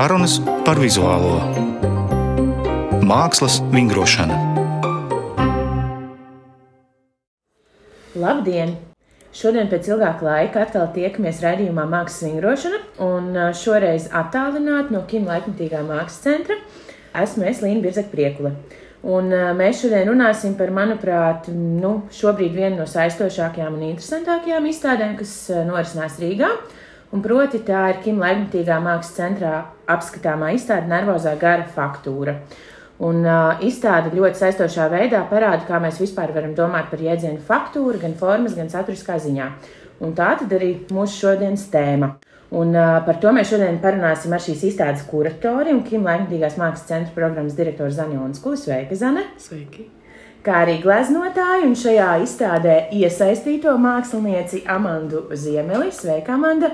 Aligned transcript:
Sarunas 0.00 0.38
par 0.64 0.78
vizuālo 0.80 1.34
mākslas 3.04 3.58
vingrošanu. 3.68 4.32
Labdien! 8.22 8.72
Šodien 9.36 9.68
pēc 9.68 9.90
ilgāka 9.90 10.24
laika 10.24 10.62
atkal 10.64 10.88
tiekamies 10.94 11.42
raidījumā 11.44 11.84
Mākslas 11.92 12.24
vingrošana, 12.30 12.80
un 13.10 13.28
šoreiz 13.60 14.08
attālināti 14.22 14.96
no 14.96 15.04
Kim 15.10 15.28
laikmatīgā 15.28 15.84
mākslas 15.84 16.24
centra. 16.24 16.56
Esmu 17.26 17.50
es 17.52 17.60
Līna 17.60 17.84
Birzek 17.84 18.08
Priekule. 18.08 18.56
Un 19.04 19.28
mēs 19.60 19.84
šodien 19.84 20.08
runāsim 20.08 20.56
par, 20.56 20.72
manuprāt, 20.80 21.52
nu, 21.52 21.98
šobrīd 22.08 22.56
vienu 22.56 22.80
no 22.80 22.88
saistošākajām 22.88 23.76
un 23.76 23.90
interesantākajām 23.92 24.72
izstādēm, 24.72 25.18
kas 25.20 25.42
norisinās 25.68 26.16
Rīgā. 26.24 26.54
Un 27.10 27.22
proti 27.24 27.58
tā 27.66 27.88
ir 27.90 27.96
Kim 28.04 28.20
Laikmatīgā 28.22 28.76
mākslas 28.84 29.16
centrā 29.16 29.54
apskatāmā 29.90 30.52
izstāde 30.54 30.86
Nervozā 30.90 31.32
gara 31.40 31.66
faktūra. 31.66 32.36
Un 33.02 33.24
uh, 33.24 33.58
izstāde 33.66 34.12
ļoti 34.14 34.38
saistošā 34.38 34.86
veidā 34.92 35.24
parāda, 35.30 35.64
kā 35.66 35.80
mēs 35.82 35.98
vispār 35.98 36.30
varam 36.36 36.52
domāt 36.54 36.90
par 36.92 37.02
jēdzienu 37.02 37.40
faktūru, 37.46 37.98
gan 37.98 38.14
formas, 38.20 38.54
gan 38.54 38.70
saturiskā 38.70 39.16
ziņā. 39.24 39.46
Un 40.04 40.12
tā 40.16 40.34
tad 40.38 40.52
arī 40.54 40.74
mūsu 40.92 41.24
šodienas 41.24 41.64
tēma. 41.72 42.12
Un, 42.50 42.74
uh, 42.76 42.98
par 43.06 43.18
to 43.22 43.32
mēs 43.34 43.50
šodien 43.50 43.80
parunāsim 43.82 44.34
ar 44.36 44.44
šīs 44.44 44.62
izstādes 44.70 45.02
kuratori 45.10 45.74
un 45.74 45.82
Kim 45.86 46.06
Laikmatīgās 46.06 46.60
mākslas 46.60 46.86
centra 46.92 47.16
programmas 47.16 47.56
direktoru 47.58 47.90
Zanjonu 47.94 48.38
Skuli. 48.38 48.60
Sveika, 48.60 48.98
Zane! 49.00 49.26
Sveiki! 49.40 49.88
Kā 50.46 50.62
arī 50.62 50.78
gleznotāju 50.80 51.66
un 51.68 51.74
šajā 51.76 52.12
izstādē 52.24 52.76
iesaistīto 52.96 53.74
mākslinieci 53.80 54.62
Amandu 54.70 55.26
Ziemeli. 55.36 55.90
Sveika, 55.92 56.38
Amanda! 56.38 56.70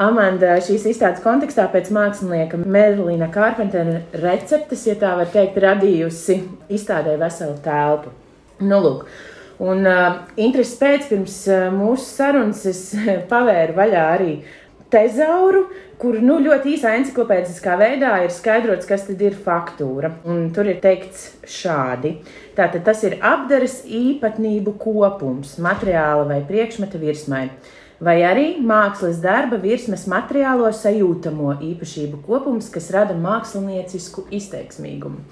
Amanda 0.00 0.56
šīs 0.62 0.84
izstādes 0.92 1.22
kontekstā 1.24 1.66
pēc 1.72 1.88
mākslinieka 1.94 2.60
Merlina 2.62 3.26
Kārpentera 3.32 4.00
receptes, 4.22 4.84
ja 4.86 4.94
tā 5.00 5.14
var 5.18 5.30
teikt, 5.32 5.58
radījusi 5.62 6.36
izstādē 6.72 7.16
veselu 7.20 7.56
telpu. 7.64 8.12
Nu, 8.62 8.78
lūk. 8.84 9.06
Un 9.66 9.88
uh, 9.88 10.20
intereses 10.36 10.76
pēc 10.78 11.08
pirms 11.10 11.40
uh, 11.48 11.66
mūsu 11.72 12.04
sarunas 12.10 12.62
es 12.68 12.82
pavēru 13.32 13.76
vaļā 13.78 14.04
arī 14.12 14.34
tezauru, 14.92 15.64
kur 15.98 16.18
nu, 16.22 16.36
ļoti 16.44 16.76
īsā 16.76 16.92
encyklopēdiskā 17.00 17.74
veidā 17.80 18.12
ir 18.24 18.34
skaidrots, 18.34 18.86
kas 18.86 19.08
tad 19.08 19.24
ir 19.24 19.38
faktūra. 19.46 20.12
Un 20.28 20.50
tur 20.54 20.68
ir 20.70 20.78
teikts 20.84 21.32
šādi. 21.50 22.18
Tātad 22.56 22.84
tas 22.86 23.02
ir 23.08 23.16
apdares 23.24 23.80
īpatnību 23.88 24.76
kopums 24.80 25.56
materiāla 25.64 26.28
vai 26.28 26.44
priekšmeta 26.46 27.00
virsmai 27.02 27.48
vai 28.00 28.20
arī 28.28 28.46
mākslas 28.60 29.20
darba 29.22 29.58
virsmas 29.60 30.06
materiālo 30.10 30.68
sajūtamo 30.74 31.56
īpašību 31.72 32.20
kopums, 32.26 32.68
kas 32.72 32.90
rada 32.94 33.16
māksliniecisku 33.16 34.26
izteiksmīgumu. 34.36 35.22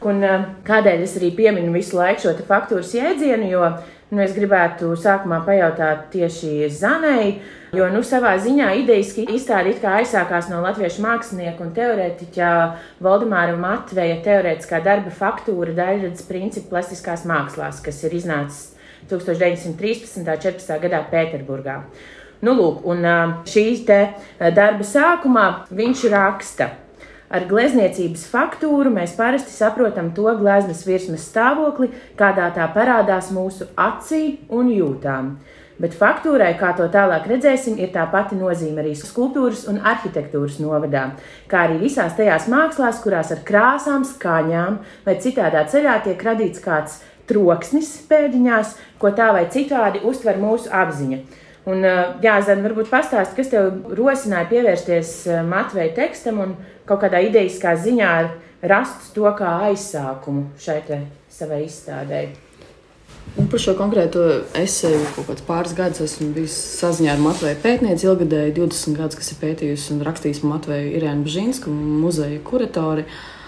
Un, 0.00 0.22
eh, 0.24 0.44
kādēļ 0.64 1.02
es 1.04 1.16
arī 1.18 1.34
pieminu 1.36 1.72
visu 1.72 1.96
laiku 1.96 2.24
šo 2.24 2.32
faktūras 2.48 2.94
jēdzienu, 2.96 3.50
jo 3.50 3.66
nu, 4.10 4.22
es 4.22 4.32
gribētu 4.32 4.96
sākumā 4.96 5.44
pajautāt 5.44 6.08
tieši 6.10 6.70
Zanai, 6.72 7.38
jo 7.72 7.86
nu, 7.92 8.00
savā 8.00 8.32
ziņā 8.40 8.72
idejiski 8.80 9.26
izstāde 9.28 9.76
aizsākās 9.76 10.48
no 10.50 10.62
latviešu 10.64 11.04
mākslinieka 11.04 11.60
un 11.60 11.74
teorētiķa 11.76 12.50
Valdemāra 13.00 13.56
Matveja 13.60 14.16
teorētiskā 14.24 14.82
darba 14.82 15.10
faktūra 15.10 15.76
daļradas 15.76 16.22
principu 16.22 16.70
plastiskās 16.70 17.26
mākslās, 17.28 17.84
kas 17.84 18.02
ir 18.04 18.16
iznācis 18.16 18.79
1913. 19.08 20.20
un 20.20 20.28
14. 20.28 20.76
gadā 20.84 21.00
Pēterburgā. 21.12 21.80
Nu, 22.40 22.54
lūk, 22.56 22.84
un 22.88 23.04
šīs 23.48 23.82
darba 23.86 24.86
sākumā 24.86 25.48
viņš 25.76 26.06
raksta. 26.12 26.70
Ar 27.30 27.44
glezniecības 27.46 28.24
faktūru 28.26 28.90
mēs 28.90 29.12
parasti 29.14 29.52
saprotam 29.54 30.08
to 30.16 30.32
gleznas 30.40 30.80
virsmas 30.82 31.28
stāvokli, 31.30 31.92
kādā 32.18 32.48
tā 32.56 32.66
parādās 32.74 33.28
mūsu 33.30 33.68
acī 33.78 34.40
un 34.50 34.72
jūtām. 34.74 35.36
Bet 35.80 35.94
faktūrai, 35.96 36.50
kā 36.60 36.74
to 36.76 36.88
tālāk 36.92 37.28
redzēsim, 37.30 37.78
ir 37.80 37.92
tā 37.94 38.02
pati 38.12 38.36
nozīme 38.36 38.82
arī 38.82 38.96
skulptūras 38.98 39.62
un 39.70 39.78
arhitektūras 39.78 40.58
novadā, 40.60 41.06
kā 41.48 41.62
arī 41.68 41.78
visās 41.84 42.18
tajās 42.18 42.50
mākslās, 42.52 42.98
kurās 43.04 43.30
ar 43.32 43.40
krāsām, 43.46 44.04
skaņām 44.04 44.80
vai 45.06 45.16
citādā 45.22 45.62
ceļā 45.70 46.00
tiek 46.04 46.26
radīts 46.26 46.60
kāds 46.60 46.98
troksnis 47.30 47.92
pēdiņās, 48.10 48.74
ko 49.00 49.12
tā 49.16 49.30
vai 49.36 49.46
citādi 49.52 50.02
uztver 50.06 50.40
mūsu 50.42 50.72
apziņa. 50.74 51.22
Un, 51.70 51.84
jā, 52.24 52.36
Zana, 52.42 52.64
varbūt 52.64 52.90
pastāst, 52.90 53.34
kas 53.36 53.50
tev 53.52 53.94
rosināja 53.94 54.48
pievērsties 54.50 55.14
Matveja 55.46 55.92
tekstam 55.98 56.40
un 56.42 56.54
kaut 56.88 57.04
kādā 57.04 57.20
idejiskā 57.26 57.76
ziņā 57.78 58.12
rast 58.70 59.10
to 59.14 59.28
kā 59.36 59.58
aizsākumu 59.68 60.48
šai 60.60 60.80
savai 61.30 61.64
izstādē. 61.66 62.28
Un 63.38 63.46
par 63.46 63.60
šo 63.62 63.76
konkrēto 63.78 64.22
esēju 64.58 65.02
kaut 65.14 65.28
kāds 65.28 65.44
pāris 65.46 65.74
gadus 65.78 66.02
esmu 66.02 66.32
bijis 66.34 66.56
saziņā 66.80 67.12
ar 67.12 67.20
Matveju 67.22 67.60
pētnieci, 67.62 68.08
ilgadēji 68.08 68.56
20 68.56 68.96
gadus, 68.98 69.18
kas 69.20 69.30
ir 69.30 69.38
pētījusi 69.44 69.92
un 69.94 70.00
rakstījis 70.08 70.40
Matveju 70.42 70.96
Irēnu 70.98 71.28
Bžīnsku, 71.28 71.70
muzeja 71.70 72.40
kuratori. 72.48 73.04
Uh, 73.04 73.39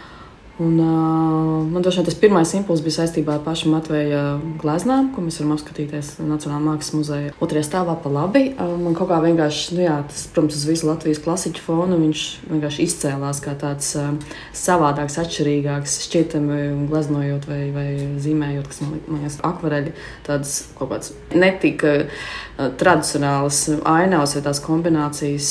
Un, 0.61 0.79
uh, 0.79 1.71
man 1.73 1.83
vien, 1.83 2.05
tas 2.05 2.17
pirmais 2.21 2.51
impulss 2.53 2.83
bija 2.85 2.99
saistībā 2.99 3.39
ar 3.39 3.45
pašu 3.47 3.71
Matveja 3.73 4.37
gleznām, 4.61 5.09
ko 5.15 5.25
mēs 5.25 5.39
varam 5.41 5.55
apskatīties 5.55 6.11
Nacionālajā 6.21 6.67
mākslas 6.67 6.93
muzejā. 6.99 7.31
Otrajā 7.41 7.65
stāvā 7.71 7.95
pa 8.03 8.13
labi. 8.13 8.43
Uh, 8.53 8.75
man 8.83 8.93
kaut 8.99 9.09
kā 9.09 9.23
vienkārši, 9.25 9.79
nu 9.79 9.87
jā, 9.87 9.97
tas, 10.11 10.27
protams, 10.35 10.59
uz 10.61 10.69
visu 10.69 10.91
Latvijas 10.91 11.23
klasiķu 11.25 11.65
fonu 11.65 11.97
viņš 12.03 12.27
vienkārši 12.51 12.85
izcēlās 12.85 13.41
kā 13.41 13.57
tāds 13.65 13.95
uh, 13.97 14.13
savādāks, 14.53 15.17
atšķirīgāks, 15.25 15.97
šķietami 16.05 16.61
gleznojot 16.93 17.49
vai, 17.49 17.63
vai 17.73 17.89
zīmējot, 18.21 18.69
kas 18.69 18.85
man 18.85 19.23
liekas, 19.23 19.41
akvareļi, 19.49 19.97
tādas 20.29 20.59
kaut 20.77 20.93
kādas 20.93 21.15
netika. 21.33 22.03
Uh, 22.03 22.53
tradicionālas 22.79 23.65
ainavas 23.89 24.35
vai 24.37 24.43
tās 24.45 24.61
kombinācijas. 24.63 25.49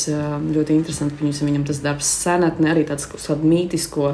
Ļoti 0.52 0.76
interesanti, 0.78 1.18
ka 1.18 1.48
viņam 1.48 1.66
tas 1.68 1.82
darbs 1.84 2.10
senatne, 2.22 2.72
arī 2.72 2.86
tāds 2.88 3.08
kādu 3.10 3.48
mītisko, 3.50 4.14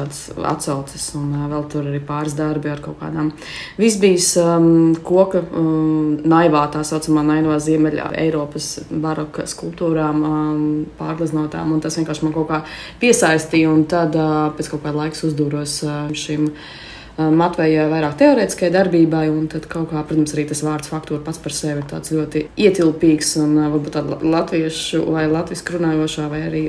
dažādas 0.00 0.30
atsauces, 0.44 1.14
un 1.14 1.32
vēl 1.50 1.64
tur 1.70 1.86
arī 1.88 2.00
pāris 2.04 2.34
darbi 2.36 2.70
ar 2.70 2.80
kaut 2.80 2.98
kādām 3.00 3.32
visbijas 3.78 4.36
um, 4.40 4.94
koka 5.04 5.42
um, 5.52 6.18
naivā, 6.24 6.66
tā 6.72 6.82
saucamā 6.84 7.22
naivā 7.22 7.58
ziemeļa 7.60 8.12
Eiropas 8.20 8.80
baroka 8.90 9.46
skulptūrām 9.46 10.22
um, 10.24 10.86
pārgleznotām, 10.98 11.72
un 11.72 11.80
tas 11.80 11.96
vienkārši 11.98 12.24
man 12.24 12.34
kaut 12.36 12.48
kā 12.50 12.62
piesaistīja, 13.00 13.70
un 13.70 13.84
tad 13.84 14.16
uh, 14.16 14.50
pēc 14.56 14.70
kaut 14.72 14.84
kāda 14.84 15.04
laiks 15.04 15.24
uzdūros 15.28 15.82
uh, 15.86 16.06
šim. 16.14 16.50
Matvejai 17.20 17.88
vairāk 17.90 18.14
teorētiskai 18.20 18.70
darbībai, 18.72 19.26
un 19.28 19.48
tad 19.50 19.66
kaut 19.68 19.90
kā, 19.90 20.00
protams, 20.06 20.32
arī 20.32 20.46
tas 20.48 20.62
vārds 20.64 20.88
faktūra 20.88 21.20
pats 21.26 21.40
par 21.42 21.52
sevi 21.52 21.82
ir 21.82 22.16
ļoti 22.16 22.42
ietilpīgs 22.64 23.34
un 23.42 23.56
varbūt 23.58 23.92
tādā 23.96 24.18
latviešu 24.22 25.02
vai 25.10 25.26
latviešu 25.28 25.74
runājošā, 25.76 26.28
vai 26.32 26.40
arī 26.46 26.62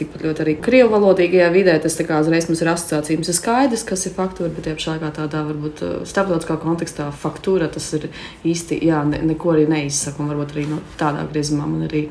tikpat 0.00 0.24
ļoti 0.26 0.44
arī 0.44 0.56
krievu 0.64 0.90
valodīgajā 0.96 1.50
vidē. 1.54 1.76
Tas 1.84 1.98
tā 1.98 2.08
kā 2.08 2.18
uzreiz 2.24 2.48
mums 2.50 2.64
ir 2.64 2.72
asociācija. 2.72 3.20
Mums 3.20 3.30
ir 3.30 3.38
skaidrs, 3.38 3.86
kas 3.86 4.06
ir 4.08 4.16
faktūra, 4.16 4.50
bet 4.56 4.66
tiešām 4.66 4.98
kā 5.04 5.12
tādā 5.20 5.44
varbūt 5.52 5.84
starptautiskā 6.08 6.58
kontekstā 6.64 7.10
faktūra 7.22 7.70
tas 7.70 7.92
ir 7.98 8.08
īsti, 8.42 8.80
jā, 8.90 9.04
ne, 9.06 9.22
neko 9.30 9.54
arī 9.54 9.68
neizsaka, 9.70 10.24
un 10.24 10.32
varbūt 10.32 10.56
arī 10.56 10.66
no 10.72 10.82
tādā 11.00 11.28
griezumā 11.30 11.68
man 11.70 11.86
arī 11.86 12.08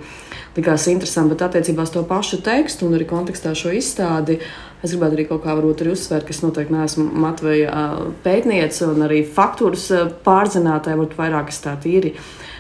likās 0.58 0.88
interesanti, 0.92 1.36
bet 1.36 1.46
attiecībā 1.50 1.86
uz 1.86 1.94
to 1.94 2.04
pašu 2.08 2.42
tekstu 2.46 2.88
un 2.88 2.98
arī 2.98 3.08
kontekstā 3.10 3.54
šo 3.58 3.74
izstādi. 3.76 4.40
Es 4.80 4.94
gribētu 4.94 5.18
arī 5.18 5.26
kaut 5.28 5.42
kā 5.44 5.52
arī 5.58 5.92
uzsvērt, 5.92 6.24
ka 6.24 6.32
es 6.32 6.40
noteikti 6.40 6.72
neesmu 6.72 7.06
Matveja 7.20 7.82
pētniece 8.24 8.88
un 8.88 9.04
arī 9.04 9.26
faktūras 9.28 9.90
pārzinātāja, 10.24 10.96
varbūt 10.96 11.18
vairāk 11.20 11.52
es 11.52 11.60
tā 11.66 11.74
tīri. 11.84 12.14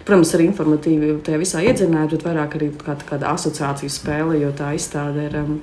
Protams, 0.03 0.33
arī 0.35 0.49
informatīvi 0.49 1.13
tajā 1.23 1.39
visā 1.39 1.63
iedzināt, 1.63 2.11
bet 2.11 2.25
vairāk 2.27 2.57
arī 2.59 2.71
kā, 2.75 2.97
kāda 3.07 3.31
asociāciju 3.37 3.93
spēle, 3.93 4.39
jo 4.41 4.51
tā 4.57 4.73
izstāde 4.75 5.29
ir 5.29 5.37
um, 5.43 5.59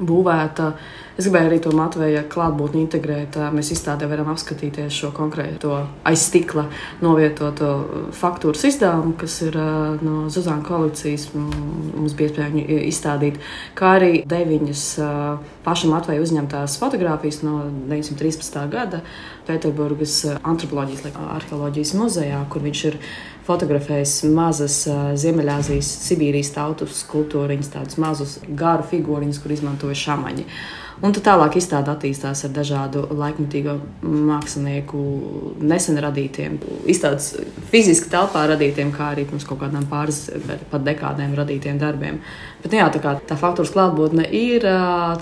būvēta. 0.00 0.72
Es 1.20 1.26
gribēju 1.28 1.48
arī 1.50 1.56
to 1.60 1.70
Matveja 1.76 2.22
klātbūtni 2.32 2.80
integrēt. 2.86 3.36
Mēs 3.52 3.72
izstādē 3.74 4.06
varam 4.08 4.30
apskatīties 4.32 4.94
šo 5.02 5.10
konkrēto 5.12 5.74
aiz 6.08 6.22
stikla 6.30 6.64
novietoto 7.04 7.72
faktūras 8.16 8.64
izdevumu, 8.70 9.12
kas 9.20 9.36
ir 9.44 9.58
no 10.00 10.30
Zuzana 10.32 10.64
kolekcijas. 10.64 11.28
Mums 11.34 12.14
bija 12.16 12.30
iespēja 12.30 12.54
viņu 12.54 12.78
izstādīt, 12.88 13.40
kā 13.76 13.96
arī 13.98 14.12
deviņas 14.28 14.84
paša 15.66 15.92
Matveja 15.92 16.24
uzņemtās 16.24 16.78
fotogrāfijas 16.80 17.42
no 17.44 17.58
1913. 17.90 18.62
gada 18.72 19.02
Pēterburgas 19.48 20.22
antropoloģijas, 20.40 21.10
arheoloģijas 21.36 21.92
muzejā, 21.98 22.40
kur 22.48 22.64
viņš 22.64 22.84
ir 22.92 22.98
fotografējis 23.50 24.14
mazas 24.30 24.82
Ziemeļāzijas, 25.20 25.88
Sibīrijas 26.06 26.52
tautu 26.54 26.86
skulptūriņas, 26.86 27.72
tādus 27.74 27.98
mazus 28.02 28.36
garu 28.58 28.86
figūriņus, 28.92 29.42
kur 29.42 29.56
izmantoja 29.56 29.98
šāmaņi. 30.04 30.46
Un 31.00 31.14
tad 31.16 31.24
tālāk 31.24 31.56
izstāde 31.56 31.88
attīstās 31.94 32.42
ar 32.44 32.50
dažādu 32.52 33.06
laikmatīgo 33.16 33.78
mākslinieku 34.04 35.00
nesen 35.64 35.96
radītiem, 36.04 36.58
izstādes 36.92 37.30
fiziski 37.70 38.10
telpā 38.12 38.42
radītiem, 38.50 38.90
kā 38.92 39.14
arī 39.14 39.24
pirms 39.28 39.46
kaut 39.48 39.62
kādām 39.62 39.86
pāris 39.88 40.26
pat 40.70 40.84
dekādēm 40.84 41.32
radītiem 41.38 41.78
darbiem. 41.80 42.20
Bet, 42.60 42.76
jā, 42.76 42.90
tā, 42.92 43.00
kā, 43.00 43.14
tā 43.24 43.38
faktūras 43.40 43.72
klātbūtne 43.72 44.26
ir, 44.36 44.66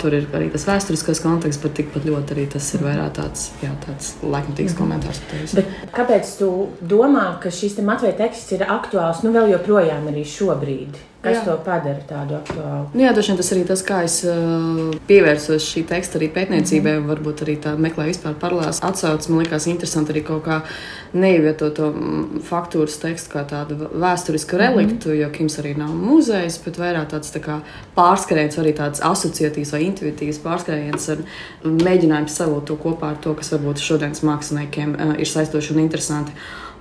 tur 0.03 0.17
ir 0.19 0.27
arī 0.35 0.49
tas 0.51 0.67
vēsturiskais 0.67 1.23
konteksts, 1.23 1.63
bet 1.63 1.77
tikpat 1.79 2.09
ļoti 2.11 2.35
arī 2.35 2.49
tas 2.57 2.73
ir 2.75 2.83
vairāk 2.83 3.13
tāds, 3.21 3.45
jā, 3.63 3.71
tāds 3.85 4.17
laikmatīgs 4.25 4.75
mm. 4.75 4.81
komentārs. 4.81 5.55
Bet 5.55 5.95
kāpēc 5.95 6.33
tu 6.41 6.51
domā, 6.83 7.29
ka 7.43 7.55
šis 7.55 7.79
Matveja 7.87 8.19
teksts 8.19 8.59
ir 8.59 8.67
aktuāls 8.67 9.23
nu 9.23 9.31
vēl 9.37 9.55
joprojām 9.55 10.11
arī 10.11 10.27
šobrīd? 10.27 10.99
Kas 11.19 11.35
jā. 11.35 11.41
to 11.49 11.55
padara 11.67 11.99
tādu 12.07 12.37
aktuālu? 12.37 12.85
Nu, 12.93 13.01
jā, 13.03 13.11
droši 13.11 13.33
vien 13.33 13.39
tas 13.41 13.49
arī 13.51 13.63
tas, 13.67 13.81
kā 13.83 13.97
es 14.07 14.21
uh, 14.23 14.93
pievērsos 15.09 15.65
šī 15.67 15.81
teksta 15.91 16.21
arī 16.21 16.29
pētniecībai, 16.31 16.93
mm 16.93 17.01
-hmm. 17.01 17.09
varbūt 17.11 17.43
arī 17.43 17.57
tā 17.65 17.73
meklēju 17.75 18.13
vispār 18.13 18.37
paralēlas 18.39 18.79
atsauces. 18.87 19.29
Man 19.29 19.43
liekas 19.43 19.67
interesanti 19.67 20.13
arī 20.15 20.23
kaut 20.29 20.45
kā 20.45 20.61
neievietot 21.13 21.75
to 21.75 21.89
faktūras 22.51 23.01
tekstu 23.03 23.33
kā 23.35 23.43
tādu 23.51 23.89
vēsturisku 23.95 24.55
mhm. 24.55 24.63
reliktu, 24.63 25.09
mm 25.09 25.15
-hmm. 25.15 25.21
jo 25.23 25.31
Kims 25.31 25.59
arī 25.59 25.77
nav 25.77 25.91
muzejs, 25.91 26.61
bet 26.65 26.79
vairāk 26.79 27.11
tāds 27.11 27.35
tā 27.35 27.41
kā 27.41 27.61
pārskrējiens, 27.97 28.59
arī 28.59 28.73
tāds 28.75 29.03
asociatīvs 29.03 29.73
vai 29.73 29.83
intuitīvs 29.83 30.39
pārskrējiens 30.39 31.09
ar 31.13 31.19
mēģinājumu 31.65 32.29
savilkt 32.29 32.67
to 32.67 32.77
kopā 32.77 33.11
ar 33.11 33.17
to, 33.17 33.35
kas 33.35 33.53
varbūt 33.53 33.79
šodienas 33.79 34.23
māksliniekiem 34.23 34.95
uh, 34.95 35.19
ir 35.19 35.27
saistoši 35.27 35.75
un 35.75 35.79
interesanti. 35.81 36.33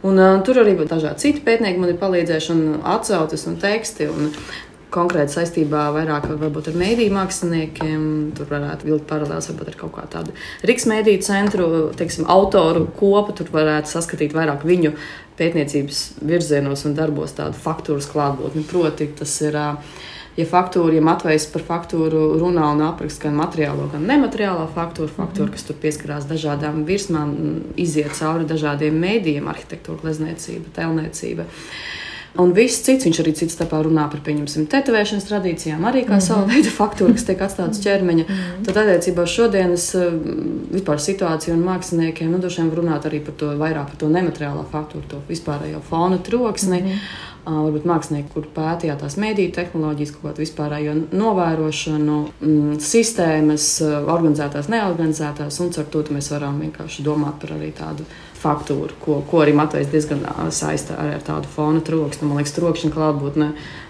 Un, 0.07 0.21
uh, 0.21 0.37
tur 0.45 0.61
arī 0.61 0.77
dažādi 0.79 1.25
citi 1.25 1.43
pētnieki 1.45 1.81
man 1.81 1.91
ir 1.91 1.99
palīdzējuši, 2.01 2.55
un 2.55 2.87
atsauces 2.95 3.45
un 3.49 3.59
teksti. 3.61 4.09
Un 4.13 4.33
konkrēti 4.93 5.35
saistībā 5.35 5.87
vairāk 5.95 6.29
varbūt, 6.29 6.69
ar 6.71 6.77
mēdīju 6.79 7.13
māksliniekiem. 7.15 8.03
Tur 8.37 8.49
varētu 8.51 8.87
vilkt 8.87 9.07
paralēlus 9.09 9.49
varbūt 9.51 9.71
ar 9.73 9.79
kaut 9.81 9.93
kā 9.97 10.05
tādu 10.13 10.35
Rīgas 10.67 10.87
mēdīju 10.89 11.23
centru, 11.27 11.69
teiksim, 11.99 12.27
autoru 12.31 12.85
kopu. 12.99 13.35
Tur 13.37 13.51
varētu 13.53 13.91
saskatīt 13.91 14.35
vairāk 14.37 14.63
viņu 14.67 14.93
pētniecības 15.37 16.03
virzienos 16.25 16.85
un 16.87 16.95
darbos 16.97 17.35
tādu 17.37 17.59
faktūras 17.61 18.07
klātbūtni. 18.13 18.67
Proti, 18.69 19.11
tas 19.19 19.41
ir. 19.43 19.59
Uh, 19.59 20.05
ja 20.37 20.45
faktūra, 20.45 20.93
ja 20.97 21.03
Matvejs 21.05 21.47
par 21.53 21.65
faktūru 21.65 22.23
runā 22.41 22.69
un 22.75 22.83
apraksta 22.87 23.27
gan 23.27 23.37
materiālo, 23.39 23.89
gan 23.93 24.05
nemateriālo 24.09 24.67
faktūru, 24.75 25.09
faktūru, 25.13 25.51
kas 25.53 25.65
tur 25.67 25.79
pieskarās 25.81 26.29
dažādām 26.29 26.83
virsmām, 26.87 27.37
iziet 27.79 28.13
cauri 28.17 28.47
dažādiem 28.49 28.97
mēdījiem, 29.01 29.47
arhitektūra, 29.49 30.03
glezniecība, 30.05 30.73
telniecība. 30.77 31.47
Un 32.37 32.51
viss 32.53 32.83
cits, 32.85 33.07
viņš 33.07 33.19
arī 33.23 33.31
cits 33.33 33.55
starpā 33.57 33.79
runā 33.81 34.03
par, 34.11 34.19
pieņemsim, 34.21 34.67
tetovēšanas 34.69 35.25
tradīcijām, 35.25 35.85
arī 35.89 36.03
kā 36.05 36.11
mm 36.11 36.19
-hmm. 36.19 36.25
savu 36.27 36.49
veidu 36.51 36.69
faktūru, 36.69 37.13
kas 37.15 37.25
tiek 37.25 37.39
atstāta 37.41 37.81
ķermeņa. 37.85 38.25
Mm 38.27 38.35
-hmm. 38.35 38.65
Tad, 38.65 38.77
attiecībā 38.77 39.23
uz 39.23 39.29
šodienas 39.29 39.95
eh, 39.95 40.11
vispār 40.73 41.01
situāciju 41.01 41.53
un 41.53 41.63
māksliniekiem, 41.65 42.29
nu, 42.29 42.37
droši 42.37 42.61
vien 42.61 42.71
runāt 42.71 43.09
arī 43.09 43.23
par 43.25 43.33
to 43.33 43.47
vairāk 43.47 43.85
par 43.89 43.95
to 43.97 44.09
nemateriālo 44.09 44.65
faktūru, 44.71 45.07
to 45.07 45.21
vispārējo 45.29 45.81
fonu 45.89 46.19
troksni. 46.19 46.81
Mm 46.81 46.87
-hmm 46.87 47.26
varbūt 47.47 47.87
mākslinieki, 47.87 48.31
kur 48.33 48.47
pētījā 48.55 48.97
tās 48.99 49.17
mediju 49.21 49.53
tehnoloģijas, 49.55 50.13
kaut 50.15 50.29
kādu 50.29 50.43
vispārējo 50.43 50.95
novērošanu, 51.15 52.17
mm, 52.41 52.77
sistēmas, 52.83 53.67
organizētās, 53.83 54.69
neorganizētās, 54.73 55.59
un 55.63 55.71
ar 55.77 55.91
to 55.91 56.03
mēs 56.11 56.31
varam 56.33 56.59
vienkārši 56.63 57.05
domāt 57.05 57.39
par 57.41 57.55
arī 57.57 57.71
tādu 57.75 58.07
faktūru, 58.37 58.93
ko, 59.01 59.17
ko 59.29 59.41
arī 59.41 59.53
Matvejs 59.57 59.89
diezgan 59.91 60.21
saistā 60.53 60.97
ar, 61.01 61.15
ar 61.17 61.23
tādu 61.25 61.49
fona 61.51 61.81
troksni. 61.85 62.27
Man 62.27 62.37
liekas, 62.37 62.53
trokšņa 62.57 62.91
klātbūtne 62.93 63.47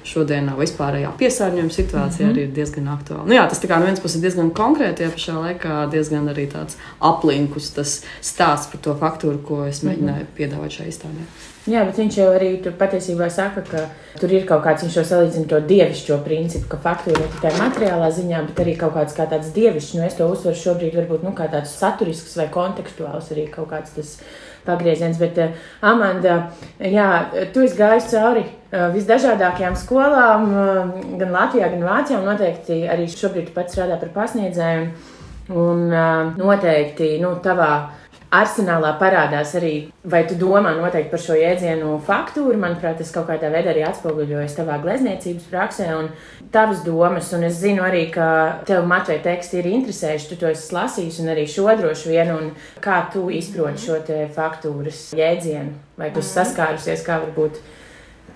šodien 0.08 0.48
vispārējā 0.56 1.12
piesārņojuma 1.20 1.74
situācija 1.74 2.26
mm 2.26 2.30
-hmm. 2.30 2.38
arī 2.38 2.46
ir 2.48 2.54
diezgan 2.56 2.88
aktuāla. 2.94 3.26
Nu, 3.28 3.36
jā, 3.36 3.44
tas 3.50 3.60
tā 3.64 3.68
kā 3.68 3.80
no 3.80 3.90
vienas 3.90 4.00
puses 4.04 4.22
ir 4.22 4.28
diezgan 4.28 4.54
konkrēti, 4.56 5.04
ja 5.04 5.12
pašā 5.12 5.36
laikā 5.42 5.82
diezgan 5.92 6.32
arī 6.32 6.48
tāds 6.54 6.80
aplinkus 7.00 7.70
tas 7.76 8.02
stāsts 8.22 8.72
par 8.72 8.82
to 8.82 8.96
faktūru, 8.96 9.44
ko 9.44 9.66
es 9.66 9.84
mēģināju 9.84 10.24
mm 10.24 10.28
-hmm. 10.28 10.38
piedāvāt 10.38 10.80
šajā 10.80 10.88
izstādē. 10.88 11.28
Jā, 11.68 11.82
bet 11.84 11.98
viņš 12.00 12.16
jau 12.16 12.28
arī 12.32 12.50
tur 12.64 12.76
patiesībā 12.80 13.28
saka, 13.34 13.60
ka 13.68 13.82
tur 14.22 14.32
ir 14.32 14.46
kaut 14.48 14.62
kāds, 14.64 14.86
viņš 14.86 14.94
jau 15.02 15.04
salīdzina 15.10 15.50
to 15.52 15.58
dievišķo 15.68 16.22
principu, 16.24 16.70
ka 16.72 16.80
faktūra 16.86 17.20
ne 17.20 17.28
tikai 17.34 17.52
materiālā 17.58 18.08
ziņā, 18.16 18.44
bet 18.48 18.62
arī 18.64 18.76
kaut 18.80 18.94
kāds 18.96 19.16
kā 19.18 19.26
tāds 19.28 19.52
dievišķs, 19.56 19.98
nu 19.98 20.06
es 20.08 20.16
to 20.16 20.30
uzsveru 20.32 20.56
šobrīd 20.62 20.96
varbūt, 20.96 21.26
nu 21.28 21.34
kā 21.36 21.50
tāds 21.52 21.76
saturisks 21.76 22.38
vai 22.40 22.48
kontekstuāls 22.54 23.34
arī 23.36 23.50
kaut 23.52 23.68
kāds 23.74 23.98
tas 23.98 24.14
pagrieziens. 24.64 25.20
Bet, 25.20 25.42
uh, 25.44 25.68
Amanda, 25.92 26.38
jā, 26.80 27.10
tu 27.52 27.68
esi 27.68 27.76
gājis 27.76 28.10
cauri 28.16 28.46
uh, 28.48 28.88
visdažādākajām 28.96 29.76
skolām, 29.84 30.48
uh, 30.48 30.98
gan 31.20 31.36
Latvijā, 31.36 31.68
gan 31.76 31.84
Vācijā. 31.88 32.24
Noteikti 32.24 32.86
arī 32.88 33.12
šobrīd 33.12 33.52
pats 33.56 33.76
strādā 33.76 34.00
par 34.00 34.16
pasniedzēju. 34.16 34.90
Un 35.52 35.88
uh, 35.92 36.36
noteikti 36.40 37.18
nu, 37.24 37.36
tavā 37.44 37.72
arsenālā 38.34 38.92
parādās 39.00 39.54
arī, 39.56 39.74
vai 40.04 40.24
tu 40.28 40.36
domā 40.40 40.74
noteikti 40.76 41.12
par 41.14 41.22
šo 41.24 41.38
jēdzienu 41.38 41.94
faktūru. 42.08 42.58
Manuprāt, 42.60 42.98
tas 43.00 43.12
kaut 43.16 43.30
kādā 43.30 43.52
veidā 43.54 43.72
arī 43.72 43.86
atspoguļojas 43.88 44.58
tavā 44.58 44.80
glezniecības 44.84 45.48
praksē 45.52 45.88
un 45.96 46.10
tavas 46.54 46.84
domas. 46.86 47.32
Un 47.38 47.48
es 47.48 47.60
zinu 47.62 47.86
arī, 47.88 48.08
ka 48.14 48.30
tev 48.68 48.88
Matveja 48.90 49.24
teksti 49.30 49.62
ir 49.62 49.72
interesējuši, 49.72 50.30
tu 50.32 50.40
to 50.42 50.52
esi 50.52 50.76
lasījis 50.76 51.22
un 51.24 51.32
arī 51.34 51.48
šo 51.52 51.68
droši 51.80 52.12
vien, 52.12 52.34
un 52.36 52.52
kā 52.84 53.00
tu 53.14 53.28
izproti 53.34 53.88
šo 53.88 54.02
faktūras 54.36 55.06
jēdzienu, 55.18 55.76
vai 56.00 56.12
tu 56.16 56.24
saskārusies, 56.26 57.06
kā 57.08 57.22
varbūt 57.24 57.62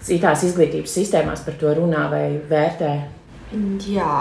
citās 0.02 0.46
izglītības 0.48 0.96
sistēmās 1.02 1.44
par 1.46 1.60
to 1.60 1.76
runā 1.78 2.08
vai 2.12 2.26
vērtē. 2.50 2.94
Jā, 3.92 4.16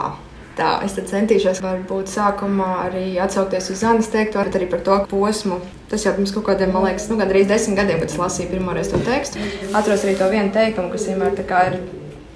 tā. 0.60 0.70
Es 0.84 0.96
centīšos 1.10 1.62
varbūt 1.64 2.10
sākumā 2.12 2.70
arī 2.86 3.04
atsaukties 3.22 3.70
uz 3.72 3.82
Zanas 3.84 4.10
teikto, 4.12 4.42
bet 4.46 4.58
arī 4.58 4.68
par 4.70 4.84
to 4.86 4.98
posmu. 5.10 5.60
Tas 5.90 6.04
jau 6.06 6.12
pirms 6.16 6.34
kaut 6.34 6.46
kādiem, 6.50 6.74
man 6.74 6.86
liekas, 6.86 7.08
nu, 7.10 7.18
gandrīz 7.18 7.48
desmit 7.50 7.80
gadiem, 7.80 7.98
kad 8.02 8.12
es 8.12 8.20
lasīju 8.20 8.52
pirmoreiz 8.52 8.92
to 8.92 9.00
tekstu. 9.06 9.42
Atceros 9.72 10.06
arī 10.06 10.14
to 10.20 10.30
vienu 10.30 10.54
teikumu, 10.54 10.92
kas 10.92 11.08
vienmēr 11.10 11.34
ir. 11.72 11.80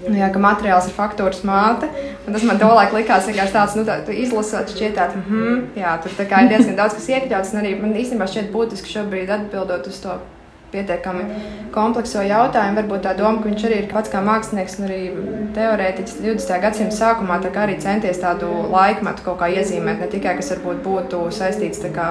Nu, 0.04 0.18
jā, 0.18 0.26
ka 0.28 0.40
materiāls 0.42 0.90
ir 0.90 0.92
faktūras 0.92 1.44
māte. 1.48 1.88
Tas 2.26 2.42
man 2.44 2.58
tolaik 2.60 2.92
likās 2.92 3.24
vienkārši 3.30 3.54
tāds, 3.54 3.76
nu, 3.78 3.86
tā, 3.88 4.02
izlasot, 4.12 4.74
šķiet, 4.74 4.98
tā, 4.98 5.06
mm 5.14 5.22
-hmm, 5.28 5.62
jā, 5.80 5.94
tur 6.02 6.12
ir 6.20 6.48
diezgan 6.50 6.76
daudz 6.76 6.98
kas 6.98 7.08
iekļauts. 7.08 7.54
Arī 7.62 7.72
man 7.80 7.96
īstenībā 7.96 8.28
šķiet 8.28 8.52
būtiski 8.52 8.92
šobrīd 8.98 9.32
atbildot 9.32 9.86
uz 9.86 10.00
to 10.04 10.18
pietiekami 10.74 11.24
komplekso 11.74 12.22
jautājumu. 12.26 12.78
Varbūt 12.82 13.04
tā 13.06 13.16
doma, 13.18 13.40
ka 13.40 13.50
viņš 13.50 13.66
arī 13.68 13.80
ir 13.82 13.90
pats 13.90 14.12
kā 14.12 14.22
mākslinieks 14.24 14.78
un 14.80 14.88
arī 14.88 15.00
teorētiķis 15.56 16.20
20. 16.20 16.60
gadsimta 16.66 16.98
sākumā 16.98 17.40
arī 17.64 17.78
centies 17.82 18.22
tādu 18.22 18.50
laikmetu 18.72 19.26
kaut 19.26 19.38
kā 19.42 19.50
iezīmēt, 19.54 20.02
ne 20.02 20.10
tikai 20.10 20.36
kas 20.38 20.52
varbūt 20.54 20.82
būtu 20.84 21.22
saistīts 21.34 21.82
kā, 21.94 22.08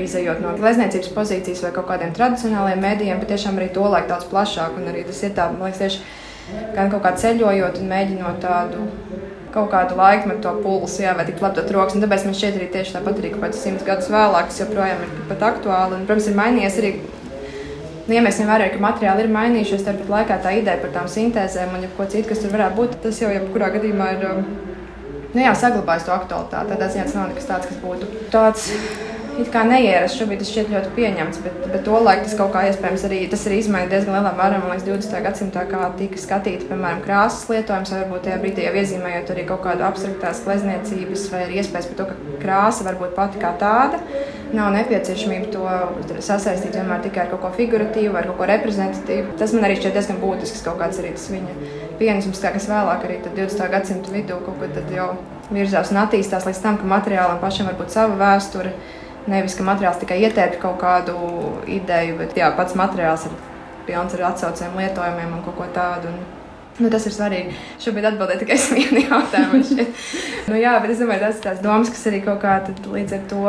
izējot 0.00 0.40
no 0.42 0.54
glezniecības 0.58 1.12
pozīcijas 1.14 1.62
vai 1.64 1.72
kaut 1.76 1.88
kādiem 1.90 2.14
tradicionāliem 2.16 2.80
mēdījiem, 2.82 3.20
bet 3.20 3.34
tiešām 3.34 3.58
arī 3.60 3.70
to 3.74 3.84
laiku 3.86 4.10
daudz 4.10 4.28
plašāk. 4.30 4.78
Un 4.80 4.90
arī 4.90 5.04
tas 5.06 5.22
ir 5.22 5.34
tā, 5.36 5.50
man 5.52 5.68
liekas, 5.68 5.82
tieši 5.82 6.72
gan 6.76 6.90
kaut 6.92 7.04
kā 7.04 7.14
ceļojot 7.20 7.80
un 7.80 7.92
mēģinot 7.92 8.40
tādu 8.42 8.88
kaut 9.54 9.70
kādu 9.70 9.96
laikmetu 9.98 10.42
to 10.42 10.52
pulsu, 10.64 11.04
jā, 11.04 11.14
vai 11.16 11.26
tik 11.28 11.42
labi 11.42 11.62
to 11.62 11.76
rokas. 11.76 11.98
Tāpēc 12.02 12.24
man 12.26 12.36
šķiet 12.38 12.56
arī 12.58 12.70
tieši 12.74 12.96
tāpat 12.96 13.20
arī 13.20 13.30
kaut 13.34 13.44
kāds 13.46 13.60
simts 13.62 13.86
gadus 13.86 14.10
vēlāk, 14.10 14.50
tas 14.50 14.62
joprojām 14.64 15.04
ir 15.04 15.12
pat 15.30 15.44
aktuāli. 15.52 16.00
Un, 16.00 16.08
protams, 16.08 16.26
ir 16.30 16.38
mainījies 16.40 16.80
arī 16.82 16.90
Nu, 18.04 18.12
ja 18.12 18.20
mēs 18.20 18.36
ņemam 18.36 18.52
vērā, 18.52 18.68
ka 18.74 18.82
materiāli 18.84 19.24
ir 19.24 19.30
mainījušies, 19.32 19.86
tad 19.86 20.02
laikā 20.12 20.36
tā 20.44 20.50
ideja 20.58 20.76
par 20.82 20.90
tām 20.92 21.06
sintēzēm 21.08 21.72
un 21.78 21.86
ko 21.96 22.04
citu, 22.12 22.28
kas 22.28 22.42
tur 22.42 22.52
varētu 22.52 22.76
būt, 22.76 22.98
tas 23.06 23.20
jau 23.22 23.30
jebkurā 23.32 23.70
gadījumā 23.78 24.08
ir 24.18 24.26
um, 24.28 24.42
nu, 25.32 25.40
jā, 25.40 25.54
saglabājis 25.56 26.04
to 26.04 26.12
aktualitāti. 26.12 26.74
Tādā 26.74 26.90
ziņā 26.92 27.06
tas 27.08 27.16
nav 27.16 27.30
nekas 27.30 27.48
tāds, 27.48 27.70
kas 27.70 27.80
būtu 27.80 28.10
tāds 28.34 28.68
it 29.40 29.50
kā 29.54 29.62
neierasts. 29.66 30.18
Šobrīd 30.18 30.42
tas 30.42 30.50
šķiet 30.52 30.70
ļoti 30.72 30.92
pieņemts, 30.96 31.40
bet, 31.44 31.56
bet 31.72 31.82
to 31.86 31.98
laiku 31.98 32.26
tas 32.26 32.36
kaut 32.38 32.52
kā 32.54 32.64
iespējams 32.68 33.06
arī, 33.08 33.20
tas 33.32 33.46
arī 33.48 33.58
izmainīja 33.62 33.92
diezgan 33.92 34.18
lielā 34.18 34.32
mērā, 34.38 34.60
man 34.62 34.72
liekas, 34.72 34.86
20. 34.86 35.24
gadsimtā, 35.26 35.64
kā 35.70 35.88
tika 35.98 36.20
skatīta, 36.22 36.68
piemēram, 36.70 37.02
krāsas 37.04 37.48
lietojums, 37.50 37.94
varbūt 37.96 38.26
tajā 38.28 38.38
brīdī 38.42 38.68
jau 38.68 38.74
iezīmējot 38.82 39.34
arī 39.34 39.46
kaut 39.50 39.64
kādu 39.66 39.86
abstraktās 39.88 40.44
glezniecības 40.46 41.26
vai 41.34 41.42
iespējas 41.58 41.90
par 41.90 42.00
to, 42.00 42.08
ka 42.10 42.40
krāsa 42.44 42.86
var 42.86 42.98
būt 43.00 43.14
pati 43.18 43.42
kā 43.42 43.52
tāda. 43.60 44.00
Nav 44.54 44.70
nepieciešamība 44.76 45.50
to 45.50 46.18
sasaistīt 46.22 46.76
vienmēr 46.76 47.02
tikai 47.02 47.24
ar 47.24 47.30
kaut 47.32 47.42
ko 47.42 47.50
figuratīvu 47.56 48.14
vai 48.14 48.22
kaut 48.28 48.38
ko 48.38 48.46
reprezentatīvu. 48.46 49.34
Tas 49.40 49.54
man 49.56 49.66
arī 49.66 49.80
šķiet 49.80 49.96
diezgan 49.96 50.20
būtisks 50.22 50.62
kaut 50.62 50.78
kāds 50.78 51.00
arī 51.02 51.10
tas 51.16 51.26
viņa 51.32 51.56
pienesums, 51.98 52.42
kas 52.42 52.68
vēlāk 52.70 53.06
arī 53.08 53.18
20. 53.24 53.64
gadsimta 53.72 54.14
vidū 54.14 54.38
kaut 54.46 54.60
ko 54.60 54.84
jau 54.94 55.08
virzās 55.50 55.90
un 55.92 56.04
attīstās 56.04 56.46
līdz 56.46 56.60
tam, 56.62 56.78
ka 56.78 56.88
materiālam 56.88 57.40
pašam 57.42 57.66
var 57.68 57.80
būt 57.80 57.96
sava 57.96 58.14
vēsture 58.20 58.72
Nevis, 59.30 59.56
ka 59.56 59.64
materiāls 59.64 60.00
tikai 60.02 60.20
ietērp 60.26 60.58
kaut 60.62 60.78
kādu 60.82 61.16
ideju, 61.70 62.18
bet 62.20 62.36
jā, 62.36 62.50
pats 62.56 62.76
materiāls 62.76 63.24
ir 63.28 63.36
pilns 63.86 64.16
ar 64.16 64.26
atsaucējiem, 64.30 64.76
lietojumiem 64.80 65.36
un 65.38 65.44
kaut 65.46 65.60
ko 65.60 65.68
tādu. 65.76 66.12
Un, 66.12 66.42
Nu, 66.74 66.88
tas 66.90 67.04
ir 67.06 67.12
svarīgi. 67.14 67.52
Šobrīd 67.78 68.08
atbildēju 68.08 68.40
tikai 68.40 68.56
uz 68.58 68.64
vienu 68.74 69.02
jautājumu. 69.04 69.60
nu, 70.50 70.56
jā, 70.58 70.72
bet 70.82 70.90
es 70.90 71.02
domāju, 71.02 71.22
tas 71.22 71.36
ir 71.38 71.44
tās 71.44 71.60
domas, 71.62 71.92
kas 71.94 72.08
arī 72.10 72.18
kaut 72.24 72.40
kā 72.42 72.56
līdz 72.66 73.14
ar 73.14 73.28
to 73.30 73.44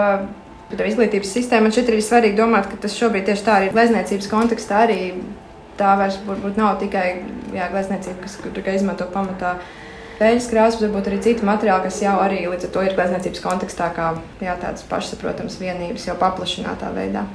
par 0.70 0.90
izglītības 0.92 1.32
sistēmu. 1.34 1.66
Man 1.66 1.74
šeit 1.74 1.90
ir 1.90 1.98
svarīgi 2.06 2.38
domāt, 2.38 2.70
ka 2.70 2.78
tas 2.84 2.98
šobrīd 2.98 3.26
tieši 3.26 3.46
tā 3.48 3.58
arī 3.60 3.72
glezniecības 3.74 4.30
kontekstā 4.30 4.84
arī 4.86 5.00
tā 5.80 5.96
vairs 6.00 6.20
varbūt 6.28 6.60
nav 6.60 6.78
tikai 6.82 7.08
jā, 7.56 7.72
glezniecība, 7.74 8.22
kas 8.24 8.38
tikai 8.46 8.78
izmanto 8.78 9.08
pamatā 9.14 9.56
Vēļas 10.16 10.46
krāsas, 10.48 10.82
varbūt 10.84 11.10
arī 11.10 11.18
citi 11.24 11.48
materiāli, 11.48 11.88
kas 11.90 12.02
jau 12.04 12.16
arī 12.24 12.46
līdz 12.48 12.70
ar 12.70 12.72
to 12.72 12.84
ir 12.86 12.94
glezniecības 12.96 13.42
kontekstā, 13.44 13.90
kā 13.96 14.12
jā, 14.44 14.54
tādas 14.62 14.86
pašsaprotamas 14.88 15.58
vienības, 15.60 16.06
jau 16.08 16.16
paplašinātā 16.22 16.92
veidā. 16.96 17.26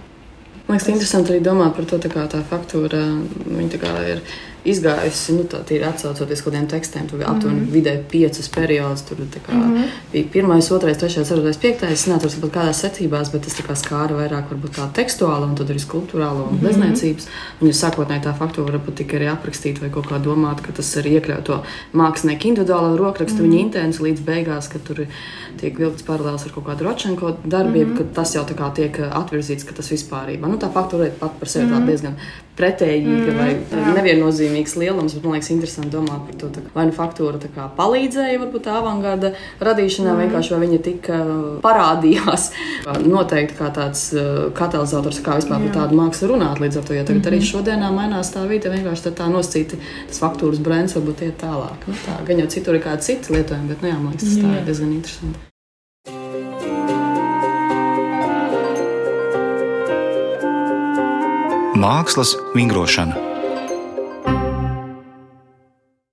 Man 0.64 0.78
liekas, 0.78 0.88
interesanti 0.92 1.34
arī 1.34 1.42
domāt 1.44 1.75
par 1.76 1.88
to, 1.90 1.99
kā 2.00 2.25
tā 2.30 2.40
faktūra 2.46 3.02
tā 3.50 3.92
ir 4.14 4.22
izgājusi, 4.64 5.34
nu, 5.38 5.44
tā 5.48 5.62
ir 5.74 5.84
atcaucoties 5.88 6.42
kaut 6.42 6.52
kādiem 6.52 6.68
tekstiem, 6.70 7.06
tur 7.08 7.18
bija 7.18 7.30
aptuveni 7.30 7.60
mm 7.60 7.66
-hmm. 7.66 7.72
vidēji 7.76 8.02
piecus 8.10 8.48
periodus. 8.48 9.02
Tur 9.02 9.16
kā, 9.46 9.52
mm 9.52 9.74
-hmm. 9.74 9.84
bija 10.12 10.24
pirmais, 10.32 10.70
otrais, 10.70 10.98
trešais, 10.98 11.28
ceturtais, 11.28 11.56
piektais. 11.56 11.92
Es 11.92 12.06
neatceros 12.06 12.34
pat 12.34 12.50
kādās 12.50 12.80
secībās, 12.84 13.32
bet 13.32 13.42
tas 13.42 13.82
skāra 13.82 14.14
vairāk 14.14 14.44
varbūt 14.50 14.76
tā 14.78 14.88
tekstuāla 14.92 15.44
un 15.46 15.54
tad 15.54 15.70
arī 15.70 15.78
skulptūrāla 15.78 16.48
un. 16.48 16.58
Mm 16.60 16.66
-hmm. 16.66 17.16
Un, 17.60 17.66
ja 17.66 17.72
sākotnēji 17.72 18.22
tā 18.24 18.32
faktūra 18.38 18.72
varbūt 18.72 18.94
tika 18.94 19.16
arī 19.16 19.26
aprakstīta 19.32 19.80
vai 19.80 19.90
kaut 19.90 20.06
kā 20.06 20.22
domāta, 20.22 20.62
ka 20.62 20.72
tas 20.72 20.96
arī 20.96 21.10
iekļauj 21.18 21.42
to 21.42 21.62
mākslinieku 21.92 22.46
individuālo 22.48 22.96
rokrakstu, 22.96 23.42
mm 23.42 23.44
-hmm. 23.44 23.52
viņa 23.52 23.60
intenci 23.60 24.02
līdz 24.02 24.20
beigās, 24.20 24.68
ka 24.68 24.78
tur 24.78 25.06
tiek 25.60 25.78
vilkts 25.78 26.02
paralēls 26.02 26.44
ar 26.46 26.52
kaut 26.54 26.66
kādu 26.66 26.84
ročenko 26.84 27.36
darbību, 27.44 27.90
mm 27.90 27.96
-hmm. 27.96 27.98
ka 27.98 28.14
tas 28.14 28.34
jau 28.34 28.44
tā 28.44 28.54
kā 28.54 28.72
tiek 28.74 29.00
atvirzīts, 29.00 29.64
ka 29.64 29.72
tas 29.72 29.92
vispārībā. 29.92 30.48
Nu, 30.48 30.56
tā 30.56 30.72
faktūra 30.72 31.06
ir 31.06 31.12
pat 31.20 31.38
par 31.38 31.48
sevi 31.48 31.66
mm 31.66 31.72
-hmm. 31.72 31.86
diezgan 31.86 32.14
pretējīga 32.59 33.11
mm, 33.11 33.38
vai 33.38 33.50
jā. 33.54 33.92
neviennozīmīgs 33.97 34.75
lielums, 34.80 35.14
bet 35.16 35.26
man 35.26 35.37
liekas, 35.37 35.50
interesanti 35.54 35.92
domāt 35.95 36.26
par 36.28 36.38
to, 36.40 36.64
vai 36.75 36.87
nu 36.88 36.95
faktūra 36.97 37.40
kā, 37.54 37.69
palīdzēja 37.78 38.40
varbūt 38.42 38.66
tā 38.66 38.76
avangarda 38.80 39.33
radīšanā, 39.62 40.12
mm. 40.12 40.23
vienkārši 40.25 40.54
vai 40.54 40.61
viņa 40.64 40.80
tika 40.87 41.19
parādījās. 41.64 42.50
Noteikti 43.00 43.59
kā 43.59 43.71
tāds 43.75 44.07
katalizators, 44.57 45.21
kā 45.25 45.38
vispār 45.40 45.66
par 45.66 45.76
tādu 45.78 45.99
mākslu 46.00 46.33
runāt. 46.35 46.62
Līdz 46.62 46.80
ar 46.80 46.88
to, 46.88 46.97
ja 46.97 47.04
tagad 47.04 47.21
mm 47.21 47.23
-hmm. 47.23 47.33
arī 47.33 47.37
mhm. 47.37 47.50
šodienā 47.50 47.90
mainās 47.95 48.33
tā 48.35 48.47
vide, 48.49 48.71
vienkārši 48.71 49.14
tā 49.21 49.28
noscīta 49.33 49.76
tas 50.09 50.21
faktūras 50.23 50.61
brands 50.61 50.97
varbūt 50.97 51.23
iet 51.23 51.42
tālāk. 51.42 51.87
Nu, 51.87 51.95
tā, 52.07 52.25
gan 52.26 52.38
jau 52.38 52.47
citur 52.47 52.75
ir 52.75 52.83
kāda 52.83 53.00
cita 53.00 53.35
lietojuma, 53.35 53.69
bet 53.69 53.83
nu, 53.83 53.88
jā, 53.88 53.99
man 53.99 54.12
liekas, 54.12 54.28
tas 54.28 54.42
tā 54.45 54.59
ir 54.59 54.66
diezgan 54.66 54.92
interesanti. 54.92 55.50
Mākslas 61.80 62.34
vingrošana. 62.52 63.14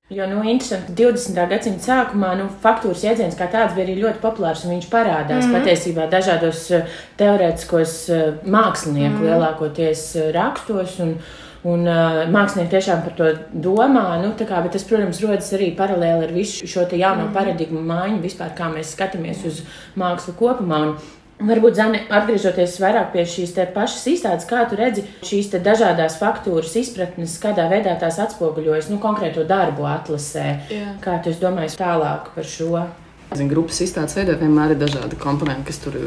Jo, 0.09 0.27
nu, 0.29 0.43
interesanti, 0.47 0.93
20. 0.95 1.41
gadsimta 1.51 1.83
sākumā 1.83 2.29
nu, 2.39 2.45
faktūras 2.61 3.03
jēdziens 3.03 3.35
kā 3.35 3.49
tāds 3.51 3.75
bija 3.75 3.83
arī 3.89 3.97
ļoti 3.99 4.21
populārs, 4.23 4.63
un 4.63 4.77
viņš 4.77 4.87
parādās 4.93 5.43
mm 5.43 5.49
-hmm. 5.49 5.57
patiesībā 5.57 6.05
dažādos 6.13 6.61
eh, 6.71 6.85
teorētiskos 7.19 7.97
eh, 8.09 8.23
mākslinieku 8.45 9.17
mm 9.17 9.19
-hmm. 9.19 9.27
lielākoties 9.27 10.15
eh, 10.15 10.31
rakstos. 10.31 10.99
Un, 10.99 11.17
Un 11.63 11.87
uh, 11.87 12.29
mākslinieki 12.31 12.69
tiešām 12.69 13.01
par 13.03 13.13
to 13.17 13.23
domā. 13.53 14.21
Nu, 14.21 14.45
kā, 14.45 14.63
bet 14.63 14.71
tas, 14.71 14.83
protams, 14.83 15.21
rodas 15.21 15.53
arī 15.53 15.75
paralēli 15.75 16.23
ar 16.23 16.31
visu 16.31 16.67
šo 16.67 16.81
jauno 16.91 17.25
mm. 17.25 17.33
paradigmu 17.33 17.81
maiņu, 17.81 18.21
vispār 18.21 18.53
kā 18.57 18.69
mēs 18.75 18.93
skatāmies 18.95 19.45
uz 19.45 19.61
mākslu 19.95 20.33
kopumā. 20.33 20.81
Un 20.81 20.95
Varbūt, 21.37 21.75
Zani, 21.77 21.99
atgriežoties 22.09 22.79
vairāk 22.81 23.11
pie 23.13 23.23
šīs 23.29 23.51
pašas 23.75 24.07
izstādes, 24.09 24.47
kā 24.49 24.63
tu 24.69 24.77
redzi 24.79 25.03
šīs 25.21 25.51
dažādas 25.61 26.17
faktūras 26.17 26.73
izpratnes, 26.81 27.37
kādā 27.41 27.67
veidā 27.69 27.93
tās 28.01 28.17
atspoguļojas 28.23 28.89
nu, 28.89 28.97
konkrēto 29.03 29.45
darbu 29.45 29.85
atlasē. 29.85 30.47
Jā. 30.73 30.95
Kā 31.03 31.19
tu 31.21 31.35
domā 31.37 31.69
tālāk 31.77 32.31
par 32.33 32.49
šo? 32.57 32.87
Zin, 33.35 33.49
grupas 33.51 33.81
izstādes 33.83 34.15
veidā 34.15 34.37
vienmēr 34.39 34.71
ir 34.71 34.77
dažādi 34.79 35.17
komponenti, 35.19 35.65
kas 35.67 35.81
tur 35.83 35.97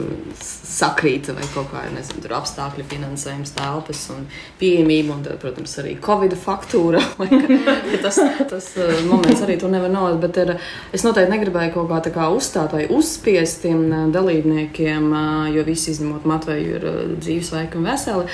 sakrīt, 0.41 1.29
vai 1.37 1.45
kaut 1.53 1.69
kā 1.69 1.83
nezinu, 1.93 2.23
tur 2.25 2.33
apstākļi, 2.39 2.87
finansējums, 2.89 3.53
telpas 3.59 4.07
un 4.15 4.23
pieejamība, 4.57 5.19
un, 5.19 5.25
tad, 5.27 5.37
protams, 5.43 5.75
arī 5.83 5.99
Covid 6.01 6.33
faktūra. 6.41 7.03
tas, 8.05 8.23
tas 8.49 8.69
uh, 8.81 9.03
moments 9.11 9.43
arī 9.45 9.59
tur 9.61 9.73
nevar 9.73 9.93
nolikt, 9.93 10.23
bet 10.23 10.39
ir, 10.41 10.53
es 10.97 11.05
noteikti 11.05 11.35
negribēju 11.35 11.75
kaut 11.75 11.91
kā, 11.93 12.15
kā 12.15 12.31
uzstāt 12.33 12.73
vai 12.79 12.87
uzspiest 12.89 13.61
tiem 13.67 13.85
uh, 13.91 14.07
dalībniekiem, 14.17 15.13
uh, 15.13 15.45
jo 15.53 15.67
visi 15.69 15.93
izņemot 15.93 16.25
Matveju 16.31 16.73
ir 16.79 16.89
dzīvesveiki 17.19 17.77
un 17.77 17.91
veseli, 17.91 18.27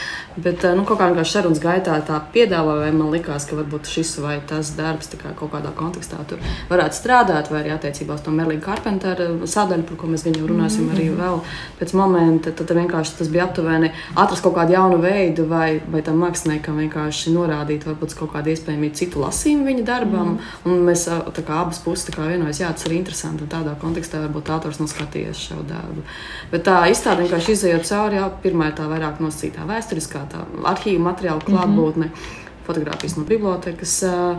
bet 0.46 0.62
nu, 0.78 0.86
kaut 0.86 1.02
kā 1.02 1.10
vienkārši 1.10 1.38
sarunas 1.40 1.64
gaitā 1.64 1.98
tā 2.06 2.20
piedāvā, 2.30 2.78
vai 2.84 2.94
man 2.94 3.10
likās, 3.10 3.50
ka 3.50 3.58
varbūt 3.58 3.90
šis 3.90 4.14
vai 4.22 4.38
tas 4.46 4.76
darbs 4.78 5.10
kā 5.16 5.34
kaut 5.34 5.56
kādā 5.56 5.74
kontekstā 5.74 6.22
tur 6.30 6.38
varētu 6.70 7.02
strādāt, 7.02 7.50
vai 7.50 7.64
arī 7.64 7.74
attiecībā 7.74 8.14
uz 8.14 8.22
to 8.22 8.34
Merlīnu 8.34 8.75
Carpentera 8.76 9.26
sadaļu, 9.48 9.84
par 9.88 9.98
ko 10.00 10.08
mēs 10.10 10.26
jau 10.26 10.46
runāsim 10.46 10.84
mm 10.84 10.90
-hmm. 10.90 10.96
arī 10.96 11.06
vēl 11.16 11.40
pēc 11.80 11.94
momenta. 11.96 12.52
Tad, 12.52 12.70
vienkārši 12.76 13.16
tas 13.18 13.28
bija 13.28 13.44
aptuveni 13.44 13.90
atrast 14.14 14.42
kaut 14.42 14.54
kādu 14.54 14.72
jaunu 14.72 14.98
veidu, 15.02 15.46
vai, 15.48 15.80
vai 15.90 16.02
tam 16.02 16.20
māksliniekam 16.20 16.76
vienkārši 16.76 17.32
norādīt 17.32 17.86
varbūt 17.86 18.14
kaut 18.18 18.32
kādu 18.32 18.50
iespējamību 18.52 18.94
citu 18.94 19.20
lasījumu 19.20 19.64
viņa 19.64 19.84
darbam. 19.84 20.28
Mm 20.28 20.38
-hmm. 20.38 20.70
Un 20.70 20.86
mēs 20.88 21.08
kā, 21.46 21.60
abas 21.60 21.78
puses 21.78 22.16
vienojamies, 22.16 22.60
jā, 22.60 22.72
tas 22.72 22.86
ir 22.86 22.92
interesanti. 22.92 23.42
Un 23.42 23.48
tādā 23.48 23.74
kontekstā 23.80 24.18
varbūt 24.26 24.50
autors 24.50 24.78
nav 24.78 24.88
skatījies 24.88 25.36
šo 25.48 25.62
darbu. 25.68 26.02
Bet 26.50 26.66
tā 26.68 26.90
izstāde 26.90 27.22
vienkārši 27.22 27.52
izējot 27.52 27.84
cauri, 27.88 28.16
jā, 28.16 28.30
pirmā 28.42 28.66
ir 28.66 28.72
tā 28.72 28.88
vairāk 28.88 29.20
nosacītā 29.20 29.66
vēsturiskā, 29.66 30.20
tā 30.32 30.44
arhīvu 30.64 31.02
materiālu 31.02 31.40
klātbūtne. 31.40 32.06
Mm 32.06 32.12
-hmm. 32.12 32.44
Fotogrāfijas 32.66 33.16
no 33.16 33.24
bibliotekas. 33.24 34.02
Uh, 34.02 34.36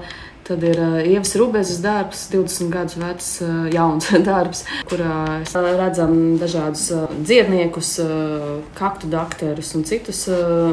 Tad 0.47 0.63
ir 0.63 0.77
uh, 0.79 0.99
Ievas 1.03 1.33
Rubēzes 1.35 1.81
darbs, 1.83 2.27
20 2.31 2.69
gadus 2.71 2.95
vecs, 3.01 3.31
uh, 3.43 3.65
jauns 3.73 4.07
darbs, 4.29 4.63
kurā 4.87 5.41
redzam 5.75 6.37
dažādus 6.39 6.85
uh, 6.95 7.09
dziedniekus, 7.19 7.97
uh, 7.99 8.45
kaktu 8.77 9.11
dakterus 9.11 9.73
un 9.75 9.83
citus 9.87 10.23
uh, 10.31 10.71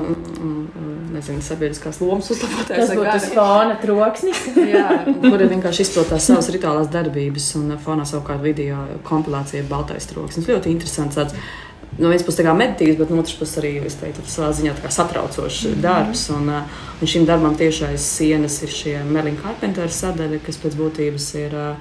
nezinu, 1.14 1.42
sabiedriskās 1.42 1.98
lomas 2.02 2.30
uzlabotājus. 2.34 2.92
Tas 2.92 2.94
būtu 2.98 3.34
fona 3.34 3.76
troksnis. 3.82 4.44
Jā, 4.74 4.86
kuri 5.22 5.50
vienkārši 5.52 5.86
izplatās 5.88 6.30
savas 6.30 6.50
rituālās 6.54 6.90
darbības 6.94 7.50
un 7.58 7.74
fonā 7.82 8.06
savukārt 8.08 8.42
video 8.44 8.78
kompilācija 9.06 9.66
Baltais 9.70 10.06
troksnis. 10.10 10.48
Ļoti 10.50 10.70
interesants. 10.74 11.18
Tāds, 11.18 11.34
no 11.98 12.08
vienas 12.10 12.24
puses 12.26 12.46
meditīvs, 12.46 12.98
bet 12.98 13.10
no 13.10 13.20
otras 13.22 13.36
puses 13.38 13.60
arī 13.62 13.74
teiktu, 14.00 14.24
savā 14.28 14.52
ziņā 14.52 14.74
satraucošs 14.90 15.64
mm 15.64 15.72
-hmm. 15.72 15.82
darbs. 15.82 16.30
Un, 16.30 16.48
uh, 16.48 16.62
un 17.00 17.06
šim 17.06 17.26
darbam 17.26 17.56
tieši 17.56 17.84
aiz 17.84 18.00
sienas 18.00 18.62
ir 18.62 18.68
šie 18.68 19.04
Merlina 19.04 19.42
Carpentera 19.42 19.88
sadaļa, 19.88 20.38
kas 20.46 20.58
pēc 20.58 20.74
būtības 20.74 21.34
ir. 21.34 21.54
Uh, 21.54 21.76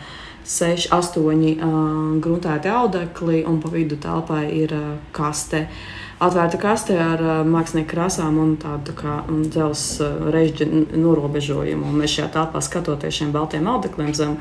seši, 0.45 0.89
astoņi 0.91 1.57
uh, 1.57 2.19
gruntēti 2.19 2.67
audekli, 2.67 3.45
un 3.47 3.61
pa 3.61 3.69
vidu 3.69 3.95
telpai 3.95 4.51
ir 4.51 4.73
uh, 4.73 4.97
kaste. 5.11 5.57
Uh, 5.57 6.02
atvērta 6.27 6.59
kaste 6.61 6.95
ar 6.99 7.21
uh, 7.21 7.33
mākslinieku 7.47 7.91
krāsām 7.93 8.37
un 8.41 8.53
tādu 8.61 8.95
tā 8.97 9.17
dzelzceļa 9.27 10.09
uh, 10.09 10.29
režģa 10.33 10.67
norobežojumu. 10.99 11.89
Un 11.89 11.99
mēs 12.01 12.15
šajā 12.17 12.29
telpā 12.35 12.61
skatoties 12.63 13.19
šiem 13.19 13.33
baltiem 13.35 13.67
audekliem 13.69 14.13
zem 14.17 14.37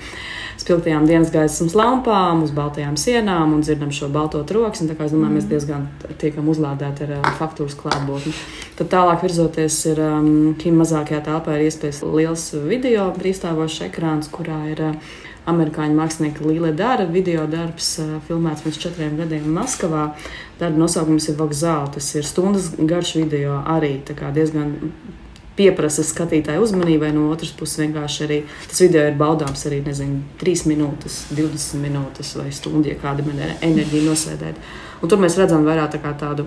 spilgtajām 0.60 1.08
dienas 1.08 1.32
gaismas 1.32 1.74
lampām, 1.78 2.44
uz 2.46 2.52
baltajām 2.54 2.98
sienām 3.00 3.56
un 3.56 3.64
dzirdam 3.64 3.90
šo 3.94 4.10
balto 4.12 4.42
troksni. 4.46 4.88
Tā 4.90 4.98
kā 4.98 5.08
es 5.08 5.14
domāju, 5.14 5.38
mēs 5.38 5.48
mm. 5.48 5.52
diezgan 5.52 5.88
tiekam 6.22 6.52
uzlādēti 6.52 7.08
ar 7.08 7.16
uh, 7.18 7.32
faktūras 7.40 7.76
klātbūtni. 7.80 8.34
Tad 8.78 8.92
tālāk 8.92 9.26
virzoties 9.26 9.80
ir 9.90 10.00
um, 10.06 10.30
mazākajā 10.82 11.24
telpā 11.28 11.58
ir 11.58 11.68
iespējas 11.68 12.04
liels 12.06 12.48
video 12.68 13.10
brīvstāvošs 13.18 13.84
ekrāns, 13.90 14.30
kurā 14.32 14.62
ir 14.72 14.86
uh, 14.92 15.20
amerikāņu 15.50 15.96
mākslinieka 15.98 16.44
Līle 16.46 16.70
Dāra 16.76 17.06
video 17.10 17.46
darbs, 17.50 17.96
filmēts 18.28 18.62
pirms 18.62 18.78
četriem 18.82 19.16
gadiem 19.18 19.48
Maskavā. 19.56 20.12
Darba 20.60 20.78
nosaukums 20.84 21.26
ir 21.30 21.38
Vokzāla. 21.40 21.90
Tas 21.94 22.12
ir 22.14 22.26
stundas 22.26 22.70
garš 22.78 23.16
video 23.18 23.58
arī 23.66 23.96
diezgan 24.06 24.76
pieprasa 25.58 26.04
skatītāju 26.06 26.62
uzmanībai. 26.64 27.10
No 27.12 27.26
otras 27.34 27.50
puses, 27.56 27.80
vienkārši 27.82 28.24
arī 28.28 28.38
tas 28.68 28.80
video 28.84 29.04
ir 29.08 29.18
baudāms 29.18 29.66
arī, 29.68 29.82
nezinu, 29.84 30.22
3 30.40 30.66
minūtes, 30.70 31.24
20 31.34 31.82
minūtes 31.82 32.36
vai 32.38 32.48
stundu, 32.54 32.88
ja 32.92 33.00
kāda 33.02 33.26
enerģija 33.60 34.06
nosēdēt. 34.06 34.62
Un 35.02 35.10
tur 35.10 35.20
mēs 35.20 35.36
redzam 35.40 35.66
vairāk 35.66 35.98
tā 35.98 36.14
tādu 36.22 36.46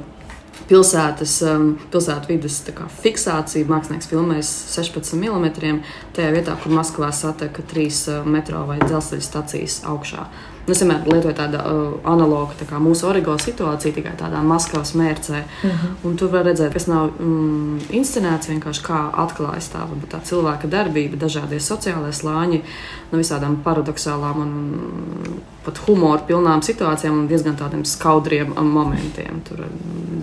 pilsētas, 0.70 1.36
um, 1.50 1.68
pilsētu 1.94 2.32
vidas 2.34 2.60
fiksācija. 3.02 3.68
Mākslinieks 3.70 4.10
filmēs 4.12 4.52
16 4.74 5.20
mm. 5.20 5.80
tajā 6.16 6.34
vietā, 6.36 6.58
kur 6.62 6.76
Maskavā 6.76 7.12
sateka 7.16 7.66
trīs 7.70 8.06
uh, 8.10 8.26
metro 8.26 8.66
vai 8.70 8.80
dzelzceļa 8.84 9.30
stacijas 9.30 9.82
augšā. 9.86 10.28
Nu, 10.66 10.74
es 10.74 10.82
vienmēr 10.82 11.04
lietoju 11.06 11.36
tādu 11.38 11.60
uh, 11.62 11.98
analogu 12.10 12.56
tā 12.58 12.66
kā 12.66 12.80
mūsu 12.82 13.06
origo 13.06 13.36
situāciju, 13.38 13.94
tikai 14.00 14.16
tādā 14.18 14.42
Maskavas 14.42 14.96
mērcē. 14.98 15.44
Uh 15.46 15.70
mhm. 15.70 15.76
-huh. 15.82 16.08
Un 16.10 16.16
tur 16.18 16.32
var 16.32 16.46
redzēt, 16.46 16.74
kas 16.74 16.88
nav 16.88 17.12
mm, 17.20 17.80
inscenēts, 17.90 18.50
vienkārši 18.50 18.82
kā 18.84 19.00
atklājas 19.26 19.70
tā, 19.74 19.86
tā 20.10 20.20
cilvēka 20.24 20.68
darbība, 20.68 21.18
dažādie 21.18 21.60
sociālie 21.60 22.14
slāņi, 22.14 22.62
no 23.12 23.20
visādām 23.20 23.58
paradoxālām 23.64 24.42
un 24.42 24.52
pat 25.66 25.78
humoru 25.88 26.22
pilnām 26.28 26.62
situācijām 26.62 27.20
un 27.20 27.28
diezgan 27.28 27.56
tādiem 27.56 27.86
skaudriem 27.86 28.54
momentiem. 28.56 29.42
Tur 29.48 29.62
ar 29.66 29.72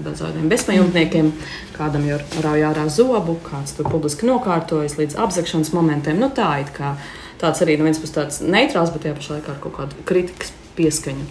dažādiem 0.05 0.49
bezpajumtniekiem, 0.49 1.33
kādam 1.79 2.07
jau 2.07 2.19
rauj 2.43 2.63
ārā 2.71 2.87
zobu, 2.89 3.39
kāds 3.51 3.77
tur 3.77 3.91
publiski 3.91 4.27
nokārtojas 4.27 4.99
līdz 4.99 5.19
apzakšanas 5.25 5.73
momentiem. 5.73 6.19
Nu, 6.19 6.31
tā 6.35 6.61
ir 6.61 6.71
kā 6.77 6.97
tāds 7.43 7.65
arī 7.65 7.79
no 7.79 7.89
vienas 7.89 8.01
puses 8.03 8.17
tāds 8.17 8.43
neitrāls, 8.45 8.93
bet 8.95 9.07
tajā 9.07 9.19
pašā 9.19 9.39
laikā 9.39 9.57
ar 9.57 9.61
kaut 9.65 9.77
kādu 9.81 10.07
kritikas 10.09 10.55
pieskaņu. 10.79 11.27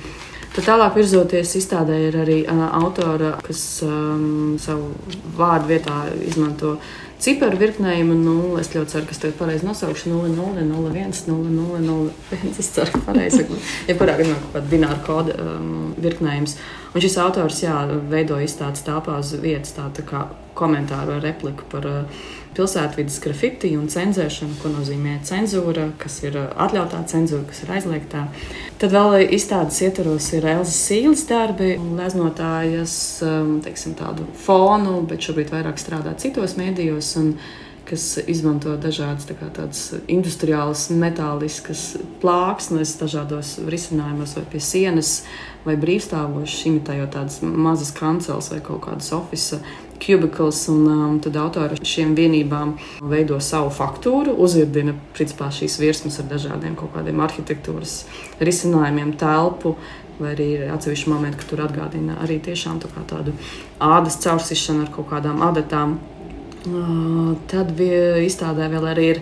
Tad 0.51 0.65
tālāk 0.67 0.97
virzoties 0.99 1.53
izstādē 1.55 1.95
ir 2.09 2.17
arī 2.25 2.41
uh, 2.43 2.65
autora, 2.81 3.37
kas 3.45 3.61
um, 3.87 4.57
savu 4.59 4.89
vārdu 5.37 5.69
vietā 5.69 6.01
izmanto 6.27 6.73
ciparu 7.23 7.55
virknējumu. 7.61 8.17
Nu, 8.19 8.35
es 8.59 8.73
ļoti 8.73 8.91
ceru, 8.91 9.07
ka 9.07 9.15
es 9.15 9.21
to 9.21 9.31
pareizi 9.39 9.67
nosaukšu 9.67 10.11
0001, 10.11 11.23
0001. 11.31 12.51
Es 12.59 12.71
ceru, 12.75 12.91
ka 12.97 13.03
pareizi. 13.07 13.45
Jebkurā 13.87 14.17
gadījumā 14.19 14.41
kaut 14.41 14.57
kāda 14.57 14.73
bināra 14.73 14.99
koda 15.07 15.37
um, 15.39 15.93
virknējums. 16.03 16.57
Un 16.91 17.05
šis 17.05 17.15
autors 17.23 17.63
jā, 17.63 17.77
veido 18.11 18.41
izstādes 18.43 18.83
tāpā 18.83 19.21
uz 19.23 19.31
vietas, 19.39 19.71
tā, 19.77 19.87
tā 19.95 20.03
kā 20.03 20.25
komentāru 20.57 21.15
vai 21.15 21.21
repliku 21.23 21.65
par 21.71 21.87
uh, 21.87 22.21
pilsētvidas 22.55 23.19
grafiti 23.23 23.71
un 23.79 23.87
cenzēšanu, 23.91 24.57
ko 24.61 24.71
nozīmē 24.73 25.17
cenzūra, 25.27 25.87
kas 26.01 26.19
ir 26.25 26.37
uh, 26.39 26.49
atļautā 26.65 27.01
cenzūra, 27.11 27.45
kas 27.49 27.63
ir 27.63 27.73
aizliegtā. 27.77 28.25
Tad 28.81 28.95
vēl 28.95 29.33
izstādes 29.37 29.81
ietvaros 29.85 30.31
ir 30.35 30.47
Elzas 30.57 30.77
Sīles 30.89 31.25
darbi, 31.29 31.73
gleznotājas 31.79 32.95
um, 33.27 33.57
teiksim, 33.63 33.95
tādu 33.99 34.27
fonu, 34.45 34.99
bet 35.07 35.23
šobrīd 35.27 35.53
vairāk 35.53 35.81
strādā 35.81 36.15
citos 36.21 36.57
mēdījos. 36.59 37.15
Un, 37.21 37.35
kas 37.91 38.07
izmanto 38.31 38.73
dažādas 38.79 39.27
tā 39.29 39.35
kā, 39.35 39.51
industriālas, 40.11 40.87
metāliskas 40.95 41.85
plāksnes, 42.23 42.95
dažādos 43.01 43.57
risinājumos, 43.67 44.37
vai 44.39 44.47
pie 44.55 44.63
sienas, 44.63 45.13
vai 45.67 45.75
brīvstāvošas, 45.77 46.65
imitējot 46.71 47.15
tādas 47.19 47.39
mazas 47.43 47.93
kanceles 47.93 48.51
vai 48.53 48.61
kaut 48.65 48.85
kādas 48.87 49.11
oficiālas 49.19 49.89
cubicles, 50.01 50.67
un 50.67 50.85
um, 50.87 51.17
tad 51.21 51.37
autori 51.37 51.77
šiem 51.85 52.15
vienībām 52.17 52.73
veido 53.05 53.37
savu 53.43 53.71
faktūru, 53.73 54.33
uzvirdina 54.41 54.95
principā 55.15 55.51
šīs 55.53 55.77
virsmas 55.81 56.19
ar 56.21 56.29
dažādiem 56.31 56.75
kaut 56.79 56.95
kādiem 56.95 57.21
arhitektūras 57.21 58.01
risinājumiem, 58.41 59.15
telpu. 59.21 59.77
Vai 60.21 60.35
arī 60.35 60.47
ir 60.53 60.67
atsevišķi 60.69 61.09
momenti, 61.09 61.39
ka 61.41 61.47
tur 61.49 61.63
atgādina 61.65 62.19
arī 62.21 62.35
tiešām 62.45 62.81
tā 62.83 62.89
tādu 63.09 63.33
ādas 63.81 64.19
caursišanu 64.21 64.85
ar 64.85 64.91
kaut 64.93 65.09
kādām 65.09 65.41
adatām. 65.45 65.95
Uh, 66.61 67.33
tad 67.49 67.71
bija 67.73 68.19
izstādē 68.21 68.67
vēl 68.69 68.85
arī 68.91 69.05
ir 69.15 69.19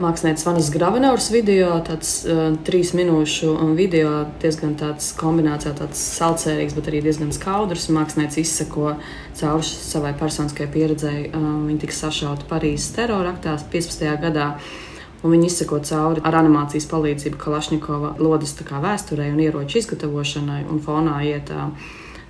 Mākslinieks 0.00 0.44
Vanas 0.46 0.70
Gravenauras 0.72 1.26
video, 1.28 1.74
tāds 1.84 2.22
uh, 2.24 2.54
trīs 2.64 2.94
minūšu 2.96 3.52
video, 3.76 4.22
diezgan 4.40 4.72
tāds 4.80 5.10
kombinācijā, 5.18 5.74
tāds 5.76 6.00
salcērīgs, 6.16 6.72
bet 6.78 6.88
arī 6.88 7.02
diezgan 7.04 7.34
skaudrs. 7.36 7.90
Mākslinieks 7.92 8.40
izsako 8.40 8.94
cauri 9.36 9.68
savai 9.68 10.14
personiskajai 10.16 10.72
pieredzei. 10.72 11.20
Uh, 11.28 11.46
viņa 11.68 11.84
tika 11.84 11.98
sašauta 11.98 12.48
Parīzes 12.48 12.94
teroraktā 12.96 13.58
15. 13.76 14.08
gadā. 14.24 14.54
Un 15.24 15.32
viņi 15.32 15.50
izsako 15.50 15.82
cauri 15.84 16.24
ar 16.24 16.40
animācijas 16.40 16.88
palīdzību 16.88 17.40
Kalašņikova 17.40 18.16
lodes 18.22 18.56
vēsturei 18.56 19.28
un 19.32 19.44
ieroču 19.44 19.80
izgatavošanai, 19.82 20.64
un 20.72 20.80
fonā 20.80 21.20
iet 21.28 21.52
uh, 21.52 21.68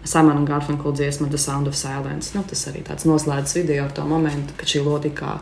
Simona 0.07 0.45
Garfunkel 0.47 0.93
dziesma 0.93 1.29
The 1.29 1.39
Sound 1.39 1.69
of 1.69 1.77
Silence. 1.77 2.33
Nu, 2.35 2.45
tas 2.47 2.63
arī 2.71 2.83
tāds 2.87 3.07
noslēdzas 3.09 3.57
video 3.59 3.85
ar 3.85 3.93
to 3.95 4.05
momentu, 4.07 4.55
kad 4.57 4.71
šī 4.71 4.83
lodika 4.87 5.39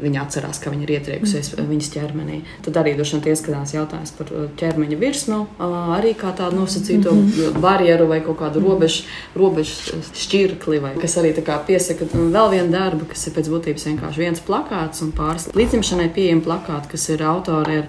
viņa 0.00 0.22
atcerās, 0.22 0.60
ka 0.62 0.72
viņa 0.72 0.86
ir 0.86 0.92
ietriekusies 0.96 1.52
mm. 1.54 1.68
viņas 1.70 1.90
ķermenī. 1.94 2.40
Tad 2.64 2.78
arī 2.80 2.94
droši 2.98 3.18
vien 3.18 3.34
ieskatās 3.34 3.74
jautājums 3.74 4.14
par 4.18 4.30
uh, 4.32 4.46
ķermeņa 4.60 4.98
virsmu, 5.00 5.40
uh, 5.44 5.76
arī 5.96 6.14
kā 6.18 6.32
tādu 6.36 6.60
nosacīto 6.60 7.12
mm 7.12 7.26
-hmm. 7.26 7.60
barjeru 7.60 8.06
vai 8.10 8.20
kaut 8.20 8.38
kādu 8.38 8.62
robežu, 8.62 9.04
robežu 9.34 10.00
šķirkli, 10.14 10.80
vai 10.80 10.94
kas 11.00 11.16
arī 11.18 11.34
piesaka 11.66 12.04
vēl 12.14 12.50
vienu 12.50 12.70
darbu, 12.70 13.04
kas 13.08 13.26
ir 13.26 13.32
pēc 13.32 13.50
būtības 13.50 13.86
vienkārši 13.86 14.18
viens 14.18 14.40
plakāts 14.40 15.02
un 15.02 15.12
pāris 15.12 15.48
līdzimšanai 15.54 16.08
pieejami 16.14 16.40
plakāti, 16.40 16.88
kas 16.90 17.08
ir 17.08 17.22
autori 17.22 17.78
ar 17.78 17.86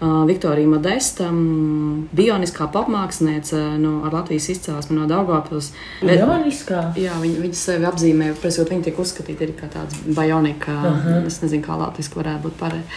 uh, 0.00 0.26
Viktoriju 0.26 0.68
Modesta, 0.68 1.28
um, 1.28 2.08
bioniskā 2.16 2.70
popmāksliniece 2.72 3.78
no 3.78 4.10
Latvijas 4.12 4.48
izcelsmes 4.48 4.98
no 4.98 5.06
Daugavpils 5.06 5.59
uz 5.60 5.70
Bioniskā. 6.00 6.82
Jā, 6.98 7.16
viņi, 7.22 7.40
viņi 7.44 7.58
sevi 7.60 7.88
apzīmē, 7.88 8.32
prasot, 8.40 8.72
viņi 8.72 8.88
tiek 8.88 9.00
uzskatīti 9.04 9.52
kā 9.58 9.68
tāds 9.72 10.00
bionika, 10.06 10.72
uh 10.72 11.06
-huh. 11.06 11.26
es 11.26 11.40
nezinu, 11.42 11.64
kā 11.66 11.78
latviski 11.78 12.18
varētu 12.20 12.48
būt 12.48 12.58
pareizi. 12.58 12.88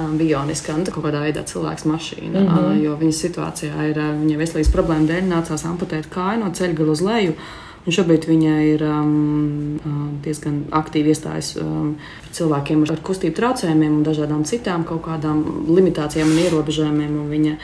Um, 0.00 0.16
bioniska, 0.18 0.72
nu, 0.76 0.84
kaut 0.88 1.04
kādā 1.04 1.20
veidā 1.20 1.42
cilvēks 1.44 1.84
mašīna, 1.84 2.44
uh 2.44 2.52
-huh. 2.52 2.70
uh, 2.70 2.82
jo 2.84 2.96
viņa 2.96 3.12
situācijā 3.12 3.90
ir, 3.90 3.98
uh, 3.98 4.14
viņa 4.22 4.38
veselības 4.38 4.72
problēma 4.72 5.08
dēļ 5.10 5.28
nācās 5.28 5.66
amputēt 5.68 6.08
kāju 6.08 6.40
no 6.44 6.50
ceļgala 6.50 6.90
uz 6.90 7.00
leju. 7.00 7.34
Un 7.82 7.94
šobrīd 7.94 8.28
viņa 8.30 8.50
ir 8.70 8.82
um, 8.86 10.18
diezgan 10.22 10.60
aktīvi 10.70 11.10
iestājas 11.10 11.56
um, 11.58 11.96
cilvēkiem 12.30 12.84
ar 12.86 13.00
kustību 13.02 13.34
traucējumiem 13.34 13.96
un 13.96 14.04
dažādām 14.06 14.44
citām 14.46 14.84
kaut 14.86 15.02
kādām 15.08 15.40
limitācijām 15.66 16.30
un 16.30 16.38
ierobežojumiem. 16.44 17.16
Un 17.24 17.32
viņa 17.32 17.56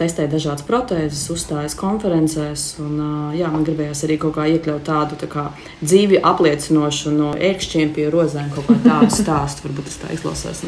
testē 0.00 0.24
dažādas 0.32 0.64
protēzes, 0.64 1.26
uzstājas 1.34 1.76
konferencēs. 1.76 2.64
Un, 2.80 2.94
uh, 2.96 3.36
jā, 3.36 3.50
man 3.52 3.66
gribējās 3.68 4.06
arī 4.08 4.16
kaut 4.22 4.38
kā 4.38 4.48
iekļaut 4.54 4.88
tādu 4.88 5.20
tā 5.20 5.28
kā, 5.28 5.44
dzīvi 5.82 6.22
apliecinošu 6.32 7.12
no 7.18 7.34
ērkšķiem 7.36 7.92
pie 7.92 8.08
rozēm, 8.14 8.48
kaut 8.56 8.70
kā 8.72 8.78
tādu 8.88 9.12
stāstu. 9.20 9.68
Varbūt 9.68 9.90
tas 9.90 10.00
tā 10.00 10.16
izklausās 10.16 10.64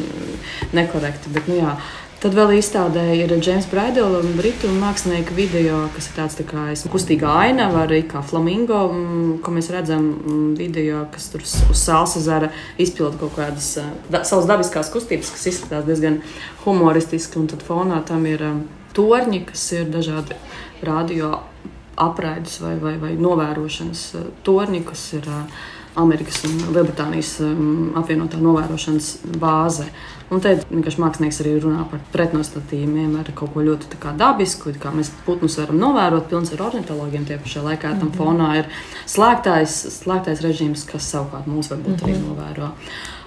nekorekti. 0.77 1.33
Bet, 1.33 1.49
nu, 1.49 1.57
jā, 1.57 1.73
Tad 2.21 2.35
vēl 2.37 2.51
izstādē 2.59 3.01
ir 3.17 3.31
James 3.41 3.65
Braidela 3.65 4.19
un 4.21 4.35
Britu 4.37 4.69
mākslinieka 4.69 5.33
video, 5.33 5.79
kas 5.95 6.05
ir 6.11 6.19
tāds 6.19 6.35
tā 6.37 6.43
kā 6.45 6.67
kustīga 6.93 7.31
aina, 7.33 7.65
arī 7.81 8.03
kā 8.05 8.21
flamingo, 8.21 8.77
mm, 8.91 9.31
ko 9.41 9.53
mēs 9.55 9.71
redzam 9.73 10.05
mm, 10.11 10.51
video, 10.59 10.99
kas 11.09 11.31
tur 11.33 11.41
uz 11.41 11.81
salsa 11.81 12.21
zara 12.21 12.51
izpilda 12.77 13.17
kaut 13.23 13.33
kādas 13.39 13.71
da, 14.13 14.21
savas 14.21 14.45
dabiskās 14.51 14.93
kustības, 14.93 15.33
kas 15.33 15.49
izskatās 15.49 15.89
diezgan 15.89 16.21
humoristiski, 16.61 17.41
un 17.41 17.49
tad 17.49 17.65
fonā 17.65 18.03
tam 18.05 18.29
ir 18.29 18.45
um, 18.51 18.63
torņi, 18.93 19.41
kas 19.49 19.65
ir 19.79 19.89
dažādi 19.89 20.37
radio 20.85 21.39
apraides 21.97 22.61
vai, 22.61 22.75
vai, 22.85 22.99
vai 23.01 23.15
novērošanas 23.17 24.05
torņi, 24.45 24.85
kas 24.93 25.09
ir 25.17 25.25
uh, 25.25 25.65
Amerikas 25.99 26.43
un 26.47 26.57
Lielbritānijas 26.71 27.35
um, 27.43 27.91
apvienotā 27.99 28.39
novērošanas 28.41 29.11
bāze. 29.41 29.89
Un 30.31 30.39
te 30.39 30.53
vienkārši 30.69 31.01
mākslinieks 31.03 31.41
arī 31.43 31.57
runā 31.59 31.83
par 31.91 31.99
pretnostatījumiem, 32.13 33.17
ar 33.19 33.31
kaut 33.35 33.51
ko 33.51 33.65
ļoti 33.67 33.97
dabisku, 34.17 34.71
kā 34.79 34.93
mēs 34.95 35.11
putnus 35.25 35.57
varam 35.59 35.81
novērot, 35.81 36.29
pilns 36.31 36.53
ar 36.55 36.63
ornitologiem. 36.69 37.25
Tie 37.27 37.37
pašā 37.37 37.65
laikā 37.65 37.99
tam 37.99 38.09
-hmm. 38.09 38.17
fonā 38.17 38.51
ir 38.59 38.65
slēgtais, 39.05 39.75
slēgtais 39.99 40.43
režīms, 40.45 40.85
kas 40.87 41.11
savukārt 41.11 41.47
mūs 41.47 41.71
varbūt 41.71 41.99
mm 41.99 42.13
-hmm. 42.13 42.79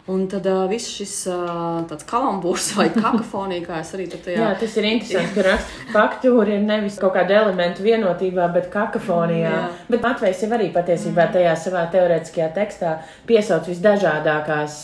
Un 0.05 0.27
tad 0.29 0.45
uh, 0.45 0.67
viss 0.69 0.91
šis 0.99 1.13
uh, 1.33 1.79
tāds 1.89 2.05
kalambūrs 2.05 2.75
vai 2.77 2.91
kakofonija, 2.93 3.63
kā 3.65 3.79
es 3.81 3.93
arī 3.97 4.05
tajā. 4.13 4.35
Jā, 4.37 4.49
tas 4.61 4.75
ir 4.77 4.85
interesanti, 4.91 5.33
ka 5.33 5.45
raksta 5.47 5.93
faktūra 5.95 6.59
ir 6.59 6.67
nevis 6.67 6.99
kaut 7.01 7.15
kāda 7.15 7.39
elementu 7.39 7.87
vienotībā, 7.87 8.51
bet 8.53 8.67
kakofonijā. 8.75 9.53
Jā. 9.55 9.63
Bet 9.89 10.05
Matvejs 10.05 10.43
jau 10.45 10.51
arī 10.53 10.67
patiesībā 10.75 11.25
tajā 11.33 11.55
savā 11.57 11.87
teorētiskajā 11.95 12.49
tekstā 12.53 12.91
piesauc 13.25 13.71
visdažādākās 13.71 14.77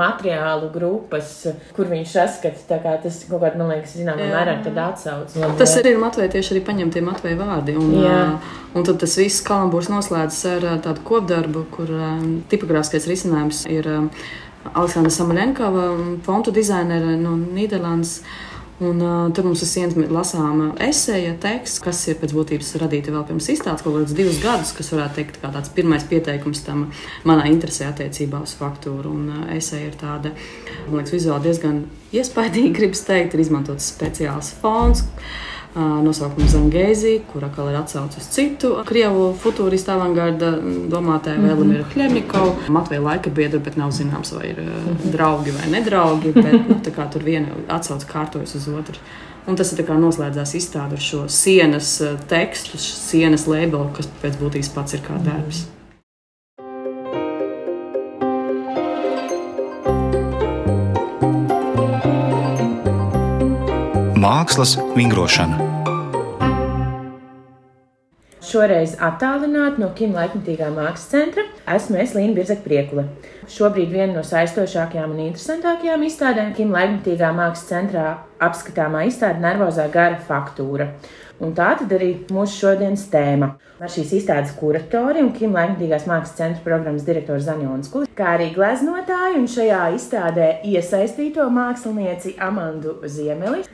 materiālu 0.00 0.70
grupas, 0.72 1.34
kur 1.76 1.92
viņš 1.92 2.14
saskata. 2.16 2.64
Tā 2.70 2.80
kā 2.86 2.96
tas 3.04 3.20
kaut 3.28 3.44
kādā, 3.44 3.60
man 3.60 3.74
liekas, 3.74 3.98
zināmā 4.00 4.30
mērā 4.32 4.56
tad 4.64 4.80
atsauc. 4.86 5.36
Tas 5.60 5.76
arī 5.82 5.92
ir 5.92 6.00
Matvejs 6.00 6.32
tieši 6.38 6.56
arī 6.56 6.64
paņemtie 6.70 7.04
Matveja 7.04 7.36
vārdi. 7.42 7.76
Un, 7.84 7.92
Jā. 8.00 8.16
uh, 8.38 8.56
un 8.72 8.88
tad 8.88 8.96
tas 9.04 9.20
viss 9.20 9.44
kalambūrs 9.44 9.92
noslēdzas 9.92 10.40
ar 10.54 10.66
tādu 10.88 11.04
kopdarbu, 11.04 11.66
kur 11.76 11.92
uh, 11.92 12.16
tipogrāfiskais 12.48 13.12
risinājums 13.12 13.66
ir. 13.68 13.92
Uh, 13.92 14.32
Aleksandra 14.72 15.12
Samanenkava, 15.12 15.92
fontu 16.24 16.54
dizainere 16.54 17.18
no 17.20 17.36
Nīderlandes. 17.38 18.20
Un, 18.82 18.98
uh, 18.98 19.28
tur 19.30 19.46
mums 19.46 19.60
ir 19.62 19.68
sienas 19.70 19.94
lasāma 20.10 20.72
esēja 20.82 21.36
teksts, 21.38 21.78
kas 21.78 22.00
ir 22.10 22.16
pēc 22.18 22.32
būtības 22.34 22.72
radīta 22.82 23.12
vēl 23.14 23.22
pirms 23.28 23.46
izstādes, 23.52 23.84
kaut 23.84 23.94
kādus 23.94 24.16
divus 24.18 24.40
gadus, 24.42 24.72
kas 24.74 24.90
varētu 24.90 25.20
teikt, 25.20 25.38
kā 25.38 25.52
tāds 25.54 25.70
pirmais 25.76 26.02
pieteikums 26.10 26.64
tam 26.66 26.88
manā 27.22 27.46
interesē 27.52 27.86
attiecībā 27.92 28.42
uz 28.42 28.56
faktūru. 28.58 29.14
Un 29.14 29.30
uh, 29.30 29.46
esēja 29.54 29.92
ir 29.92 29.96
tāda, 30.00 30.34
man 30.88 30.98
liekas, 30.98 31.14
vizuāli 31.14 31.46
diezgan 31.46 31.80
iespaidīga, 32.18 32.74
gribas 32.80 33.06
teikt, 33.06 33.38
ir 33.38 33.46
izmantots 33.46 33.92
speciāls 33.94 34.50
fons. 34.58 35.06
Uh, 35.06 35.53
nosaukumu 35.74 36.46
Zangēzi, 36.48 37.14
kur 37.32 37.44
atkal 37.44 37.70
ir 37.72 37.78
atsaucis 37.80 38.22
uz 38.22 38.28
citu 38.30 38.70
krievu 38.86 39.32
futūristu 39.42 39.90
avangarda 39.94 40.52
domātāju 40.92 41.38
mm 41.38 41.44
-hmm. 41.44 41.48
Velimiru 41.48 41.84
Hlemnikovu. 41.94 42.54
Matveja 42.68 43.02
laika 43.02 43.30
biedru, 43.30 43.60
bet 43.60 43.76
nav 43.76 43.90
zināms, 43.90 44.34
vai 44.38 44.48
ir 44.48 44.60
mm 44.60 44.68
-hmm. 44.68 45.12
draugi 45.12 45.50
vai 45.50 45.70
nedraugi, 45.70 46.32
bet 46.32 46.68
nu, 46.68 46.80
tur 47.12 47.22
viena 47.22 47.46
atsauce 47.68 48.06
kārtojas 48.12 48.54
uz 48.54 48.68
otru. 48.68 48.98
Un 49.46 49.56
tas 49.56 49.72
ir 49.72 49.78
noslēdzās 49.88 50.54
izstāde 50.54 50.92
ar 50.92 51.00
šo 51.00 51.28
sienas 51.28 52.02
tekstu, 52.28 52.78
sienas 52.78 53.46
labelu, 53.46 53.88
kas 53.96 54.08
pēc 54.22 54.32
būtības 54.40 54.74
pats 54.74 54.94
ir 54.94 55.00
kā 55.00 55.24
darbs. 55.24 55.58
Mm 55.58 55.64
-hmm. 55.64 55.73
Mākslas 64.24 64.78
vingrošana. 64.96 65.74
šoreiz 68.54 68.94
attālināti 69.02 69.82
no 69.82 69.88
Kim 69.98 70.14
laikmatīgā 70.14 70.68
mākslas 70.72 71.10
centra. 71.10 71.42
Esmu 71.74 71.98
es 72.02 72.14
Līna 72.16 72.36
Birzek 72.36 72.62
Priekule. 72.64 73.08
Šobrīd 73.50 73.90
viena 73.90 74.12
no 74.14 74.22
saistošākajām 74.26 75.12
un 75.12 75.24
interesantākajām 75.26 76.06
izstādēm 76.06 76.54
Kim 76.56 76.72
laikmatīgā 76.74 77.32
mākslas 77.34 77.66
centrā 77.72 78.06
apskatāmā 78.44 79.04
izstāde 79.10 79.42
Nervozā 79.42 79.88
gara 79.92 80.20
faktūra. 80.28 80.92
Un 81.42 81.52
tā 81.58 81.72
tad 81.80 81.92
arī 81.96 82.12
mūsu 82.30 82.60
šodienas 82.62 83.08
tēma. 83.10 83.50
Ar 83.82 83.90
šīs 83.90 84.12
izstādes 84.20 84.54
kuratori 84.54 85.20
un 85.24 85.32
Kim 85.34 85.56
Laikmatīgās 85.56 86.06
mākslas 86.06 86.36
centra 86.38 86.62
programmas 86.62 87.02
direktors 87.04 87.42
Zaņonis 87.48 87.90
Kulis, 87.90 88.12
kā 88.14 88.36
arī 88.36 88.52
gleznotāju 88.54 89.40
un 89.42 89.48
šajā 89.50 89.80
izstādē 89.96 90.50
iesaistīto 90.70 91.48
mākslinieci 91.52 92.36
Amandu 92.38 93.00
Ziemeli. 93.10 93.66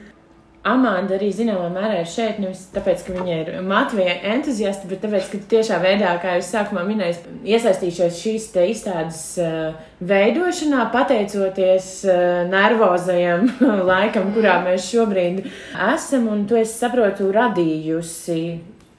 Amanda 0.61 1.15
arī 1.17 1.31
zināmā 1.33 1.71
mērā 1.73 2.03
ir 2.03 2.09
šeit 2.11 2.37
nevis 2.43 2.67
tāpēc, 2.75 3.07
ka 3.07 3.15
viņa 3.15 3.37
ir 3.41 3.47
Latvijas 3.65 4.25
entuziasta, 4.29 4.89
bet 4.91 5.01
tāpēc, 5.01 5.31
ka 5.33 5.39
tiešā 5.49 5.79
veidā, 5.81 6.11
kā 6.21 6.35
jūs 6.37 6.51
sākumā 6.53 6.83
minējāt, 6.85 7.23
iesaistīšos 7.49 8.19
šīs 8.21 8.49
izstādes 8.69 9.23
uh, 9.41 9.79
veidošanā, 10.05 10.83
pateicoties 10.93 11.89
uh, 12.05 12.43
nervozajam 12.51 13.49
laikam, 13.91 14.35
kurā 14.37 14.59
mēs 14.67 14.91
šobrīd 14.91 15.47
esam. 15.95 16.29
Un 16.29 16.45
to 16.51 16.61
es 16.61 16.77
saprotu, 16.77 17.31
radījusi 17.33 18.43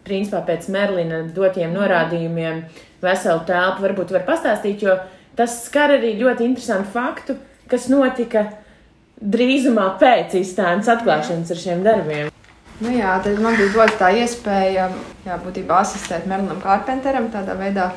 principā 0.08 0.42
pēc 0.48 0.66
Merlina 0.74 1.22
dotiem 1.36 1.78
norādījumiem 1.78 2.64
veselu 3.06 3.46
telpu. 3.46 3.86
Varbūt 3.86 4.16
var 4.18 4.26
pastāstīt, 4.26 4.82
jo 4.82 4.98
tas 5.38 5.62
skar 5.68 5.94
arī 6.00 6.16
ļoti 6.24 6.50
interesantu 6.50 6.90
faktu, 6.98 7.38
kas 7.70 7.86
notika 7.94 8.48
drīzumā 9.22 9.88
pēc 10.02 10.36
izstādes 10.42 10.90
atklāšanas 10.92 11.54
ar 11.54 11.60
šiem 11.62 11.84
darbiem. 11.86 12.30
Nu 12.82 12.94
jā, 12.96 13.14
tad 13.22 13.38
man 13.42 13.58
bija 13.60 13.70
dota 13.76 13.98
tā 14.00 14.08
iespēja, 14.18 14.88
jā, 15.28 15.36
būtībā 15.44 15.84
asistēt 15.84 16.26
Merlinam 16.30 16.62
Kārpenteram 16.64 17.28
tādā 17.34 17.54
veidā, 17.60 17.92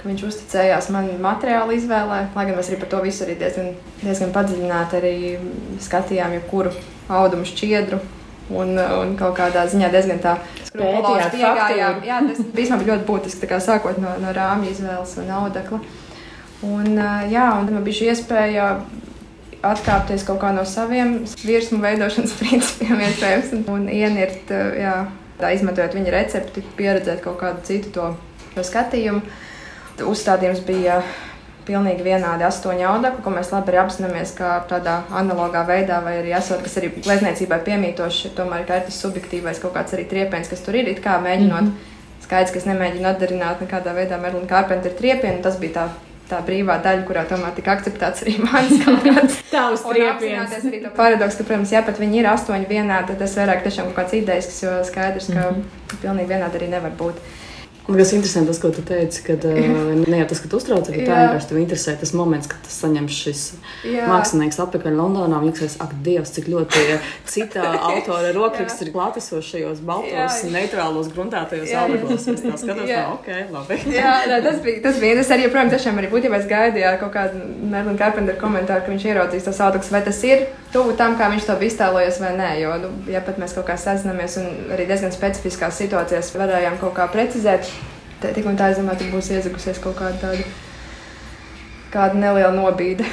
ka 0.00 0.08
viņš 0.08 0.22
uzticējās 0.30 0.88
man 0.94 1.10
materiālu 1.20 1.76
izvēlē, 1.76 2.22
lai 2.32 2.46
gan 2.48 2.56
mēs 2.56 2.70
arī 2.72 2.80
par 2.80 2.92
to 2.94 3.02
visu 3.04 3.26
arī 3.26 3.36
diezgan, 3.42 3.74
diezgan 4.00 4.32
padziļināti 4.32 5.00
arī 5.00 5.16
skatījām 5.84 6.38
jebkuru 6.38 6.72
audumu 7.12 7.48
šķiedru. 7.48 8.00
Un, 8.46 8.76
un 8.78 9.16
kaut 9.18 9.34
kādā 9.34 9.64
ziņā 9.66 9.88
diezgan 9.90 10.20
tā 10.22 10.36
skrupulāzi 10.68 11.32
piegājām. 11.34 11.96
Jā, 12.06 12.20
tas 12.30 12.44
bija 12.54 12.76
ļoti 12.78 13.06
būtiski, 13.08 13.48
kā 13.50 13.58
sākot 13.58 13.98
no, 13.98 14.12
no 14.22 14.30
rāmja 14.36 14.70
izvēles 14.70 15.16
un 15.18 15.32
audekla. 15.40 15.80
Un, 16.62 16.92
jā, 17.26 17.48
un 17.58 17.66
man 17.74 17.82
bija 17.84 17.98
šī 17.98 18.12
iespēja 18.12 18.68
atkāpties 19.64 20.24
kaut 20.26 20.40
kā 20.42 20.52
no 20.54 20.64
saviem 20.68 21.18
virsmu 21.44 21.80
veidošanas 21.84 22.34
principiem, 22.40 23.00
iespējams, 23.08 23.54
un 23.72 23.88
ienirt, 23.92 24.52
jā, 24.80 24.96
tā 25.40 25.52
izmantojot 25.56 25.96
viņa 25.96 26.14
recepti, 26.14 26.64
pieredzēt 26.76 27.22
kaut 27.24 27.38
kādu 27.40 27.64
citu 27.68 27.92
to, 27.94 28.10
to 28.54 28.66
skatījumu. 28.66 29.22
Uzstādījums 30.06 30.60
bija 30.66 31.00
pilnīgi 31.66 32.04
vienādi 32.06 32.44
astoņi 32.46 32.84
audekli, 32.86 33.24
ko 33.24 33.32
mēs 33.34 33.50
labi 33.50 33.78
apzināmies, 33.80 34.34
kā 34.38 34.52
tādā 34.70 35.00
analogā 35.18 35.64
veidā, 35.66 35.98
vai 36.04 36.18
arī 36.20 36.34
esot, 36.36 36.62
kas 36.62 36.78
arī 36.78 36.92
glezniecībai 37.00 37.58
piemītoši, 37.66 38.32
tomēr 38.36 38.62
ir 38.62 38.86
tas 38.86 39.00
subjektīvais 39.02 39.60
kaut 39.62 39.74
kāds 39.74 39.96
arī 39.96 40.06
triepiens, 40.10 40.50
kas 40.52 40.62
tur 40.62 40.78
ir, 40.78 40.92
it 40.92 41.02
kā 41.04 41.18
mēģinot. 41.22 41.70
Mm 41.70 41.74
-hmm. 41.74 41.94
Skaidrs, 42.26 42.52
ka 42.52 42.58
es 42.58 42.66
nemēģinu 42.66 43.06
atdarināt 43.06 43.60
nekādā 43.62 43.92
veidā 43.94 44.16
Merlina 44.20 44.46
Kārpenta 44.50 44.90
triepienu, 44.98 45.42
tas 45.42 45.58
bija 45.62 45.72
tā 45.72 45.88
tā 46.30 46.40
brīvā 46.46 46.76
daļa, 46.84 47.04
kurā 47.08 47.24
tomēr 47.30 47.54
tika 47.56 47.76
akceptēts 47.76 48.24
arī 48.24 48.36
mans 48.46 48.84
kaut 48.84 49.06
kāds 49.06 49.40
tavs 49.50 49.86
triepiens. 49.86 50.54
arī 50.58 50.82
to 50.84 50.92
paradoks, 50.96 51.38
ka, 51.38 51.46
protams, 51.48 51.72
ja 51.74 51.82
pat 51.86 52.00
viņi 52.02 52.22
ir 52.22 52.30
astoņi 52.32 52.70
vienādi, 52.70 53.12
tad 53.12 53.24
tas 53.24 53.36
vairāk 53.40 53.64
tiešām 53.66 53.90
kaut 53.90 54.00
kāds 54.02 54.18
idejas, 54.20 54.50
jo 54.62 54.76
skaidrs, 54.86 55.30
ka 55.32 55.50
mm 55.50 55.58
-hmm. 55.60 56.00
pilnīgi 56.02 56.32
vienādi 56.34 56.60
arī 56.60 56.70
nevar 56.76 56.94
būt. 56.98 57.20
Man 57.86 57.98
kas 58.00 58.12
interesanti 58.16 58.50
tas, 58.50 58.58
ko 58.58 58.70
tu 58.74 58.82
teici, 58.82 59.22
kad 59.22 59.44
uh, 59.46 59.58
ne 60.10 60.18
jau 60.18 60.26
tas, 60.32 60.40
ka 60.42 60.50
tu 60.50 60.58
uztrauc, 60.58 60.88
bet 60.90 61.06
tā 61.06 61.18
vienkārši 61.20 61.50
tev 61.50 61.60
interesē 61.60 61.94
tas 62.00 62.12
moments, 62.18 62.50
kad 62.50 62.58
tas 62.66 62.78
saņem 62.82 63.06
šis 63.12 63.42
Jā. 63.86 64.08
mākslinieks 64.10 64.58
atpakaļ 64.64 64.98
Londonā. 64.98 65.38
Viņš 65.44 65.62
liekas, 65.62 65.76
ak, 65.84 65.94
Dievs, 66.06 66.34
cik 66.34 66.50
ļoti 66.50 66.82
cita 67.32 67.68
autora 67.76 68.32
rokraksts 68.34 68.82
ir 68.82 68.90
klātesošs 68.94 69.52
šajos 69.54 69.84
baltos, 69.86 70.42
neitrālos, 70.50 71.12
gruntētajos 71.14 71.74
augļos. 71.84 72.26
Es 72.34 72.42
tā 72.42 72.58
skatos, 72.58 72.90
Jā. 72.90 73.06
tā, 73.06 73.14
ok, 73.14 73.54
labi. 73.54 73.80
Jā, 73.94 74.12
nē, 74.32 74.42
tas 74.48 74.60
bija, 74.66 74.82
tas 74.88 75.00
bija. 75.02 75.22
Es 75.22 75.32
arī, 75.34 75.46
protams, 75.52 75.76
tiešām 75.76 76.02
arī 76.02 76.10
būtībā 76.10 76.42
es 76.42 76.50
gaidīju 76.50 76.96
kaut 77.04 77.14
kādu 77.14 77.42
Merlina 77.70 77.98
Carpenter 78.00 78.38
komentāru, 78.40 78.82
ka 78.82 78.94
viņš 78.94 79.10
ieraudzīs 79.12 79.46
tos 79.46 79.62
augļus, 79.62 79.94
vai 79.94 80.02
tas 80.06 80.22
ir 80.26 80.48
tuvu 80.76 80.92
tam, 80.98 81.16
kā 81.16 81.30
viņš 81.32 81.48
to 81.48 81.56
bija 81.60 81.72
iztēlojies 81.72 82.20
vai 82.20 82.32
nē. 82.36 82.52
Jo, 82.60 82.76
nu, 82.82 82.92
ja 83.10 83.22
pat 83.24 83.40
mēs 83.40 83.56
kaut 83.56 83.68
kā 83.70 83.78
sazināmies 83.80 84.36
un 84.42 84.72
arī 84.76 84.88
diezgan 84.90 85.14
specifiskās 85.14 85.80
situācijās 85.80 86.34
varējām 86.36 86.76
kaut 86.82 86.96
kā 86.98 87.08
precizēt, 87.12 87.70
tā, 88.20 88.34
tik 88.36 88.48
un 88.48 88.58
tā, 88.60 88.72
es 88.72 88.80
domāju, 88.80 89.04
tur 89.04 89.16
būs 89.16 89.32
iezagusies 89.32 89.80
kaut 89.82 89.96
kāda 90.00 90.20
tāda 90.20 90.44
kāda 91.94 92.20
neliela 92.20 92.52
nobīde. 92.52 93.06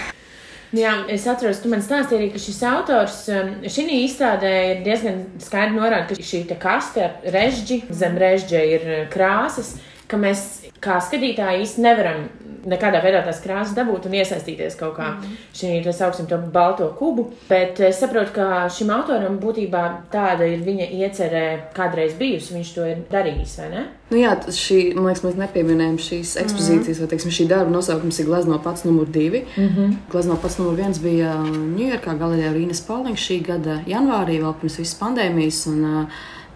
Jā, 0.74 0.96
es 1.14 1.28
atceros, 1.30 1.60
tu 1.62 1.70
man 1.70 1.84
stāstīji 1.86 2.18
arī, 2.18 2.28
ka 2.34 2.40
šis 2.42 2.60
autors 2.66 3.18
um, 3.30 3.52
šī 3.70 3.84
izstādē 4.08 4.54
ir 4.72 4.80
diezgan 4.88 5.20
skaidri 5.42 5.78
norādījis, 5.78 6.18
ka 6.18 6.30
šī 6.32 6.58
kaste 6.62 7.04
ar 7.06 7.28
režģi, 7.36 7.84
zem 7.94 8.18
režģa 8.18 8.64
ir 8.72 8.88
uh, 8.88 9.04
krāsas, 9.14 9.76
ka 10.10 10.18
mēs 10.18 10.64
kā 10.82 10.98
skatītāji 11.06 11.62
īsti 11.68 11.86
nevaram 11.86 12.26
nekādā 12.70 13.02
veidā 13.04 13.24
tās 13.26 13.42
krāsas 13.44 13.76
dabūt 13.78 14.08
un 14.08 14.18
iesaistīties 14.20 14.78
kaut 14.80 14.96
kā 14.98 15.10
mm. 15.14 15.38
šī, 15.58 15.72
tā 15.86 15.94
sauksim, 15.96 16.28
to 16.30 16.40
balto 16.54 16.90
kubu. 17.00 17.30
Bet 17.50 17.80
es 17.84 18.00
saprotu, 18.02 18.34
ka 18.36 18.68
šim 18.74 18.92
autoram 18.96 19.40
būtībā 19.42 19.84
tāda 20.14 20.48
ir 20.50 20.64
viņa 20.66 20.90
iecerē 21.00 21.46
kādreiz 21.76 22.16
bijusi. 22.20 22.56
Viņš 22.58 22.74
to 22.76 22.88
ir 22.90 23.04
darījis, 23.12 23.58
vai 23.62 23.70
ne? 23.74 23.86
Nu 24.14 24.20
jā, 24.20 24.36
šī, 24.54 24.80
man 24.98 25.10
liekas, 25.10 25.24
mēs 25.26 25.40
nepieminējām 25.40 25.98
šīs 25.98 26.36
mhm. 26.36 26.44
ekspozīcijas, 26.44 26.86
mm 26.86 26.94
-hmm. 26.94 27.02
vai 27.02 27.12
teiksim, 27.14 27.34
šī 27.38 27.48
darba 27.50 27.74
nosaukums 27.74 28.20
ir 28.20 28.30
Glezno 28.30 28.60
pats 28.64 28.84
numur 28.86 29.10
divi. 29.10 29.46
Mm 29.58 29.70
-hmm. 29.70 29.96
Glezno 30.12 30.38
pats 30.42 30.60
numur 30.60 30.76
viens 30.76 31.00
bija 31.02 31.34
Ņujorkā, 31.78 32.18
Galerijā 32.20 32.54
Rīnas 32.54 32.86
Pauliņš 32.88 33.28
šī 33.30 33.42
gada 33.46 33.82
janvārī, 33.88 34.40
vēl 34.42 34.54
pirms 34.62 34.78
visas 34.78 35.00
pandēmijas. 35.00 35.68
Un, 35.68 35.84
uh, 35.86 36.08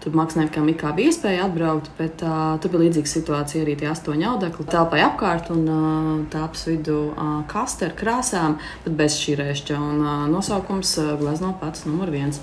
Tur 0.08 0.16
māksliniekam 0.16 0.68
kā 0.80 0.94
bija 0.96 1.10
iespēja 1.12 1.42
atbraukt, 1.44 1.90
bet 1.98 2.22
uh, 2.24 2.54
tur 2.62 2.72
bija 2.72 2.86
līdzīga 2.86 3.10
situācija 3.10 3.60
arī 3.60 3.74
tie 3.76 3.90
astoņi 3.90 4.24
audekli. 4.30 4.64
Telpai 4.72 5.02
apkārt 5.04 5.50
un 5.52 5.66
uh, 5.68 6.08
tāpas 6.32 6.64
vidū 6.70 6.96
uh, 7.10 7.34
kaste 7.50 7.90
ar 7.90 7.92
krāsām, 7.98 8.56
bet 8.86 8.96
bez 8.96 9.18
šī 9.20 9.36
rēšķa. 9.42 9.76
Un 9.76 10.00
uh, 10.00 10.24
nosaukums 10.32 10.94
uh, 11.02 11.12
glezno 11.20 11.52
pats 11.60 11.84
numur 11.84 12.08
viens. 12.14 12.40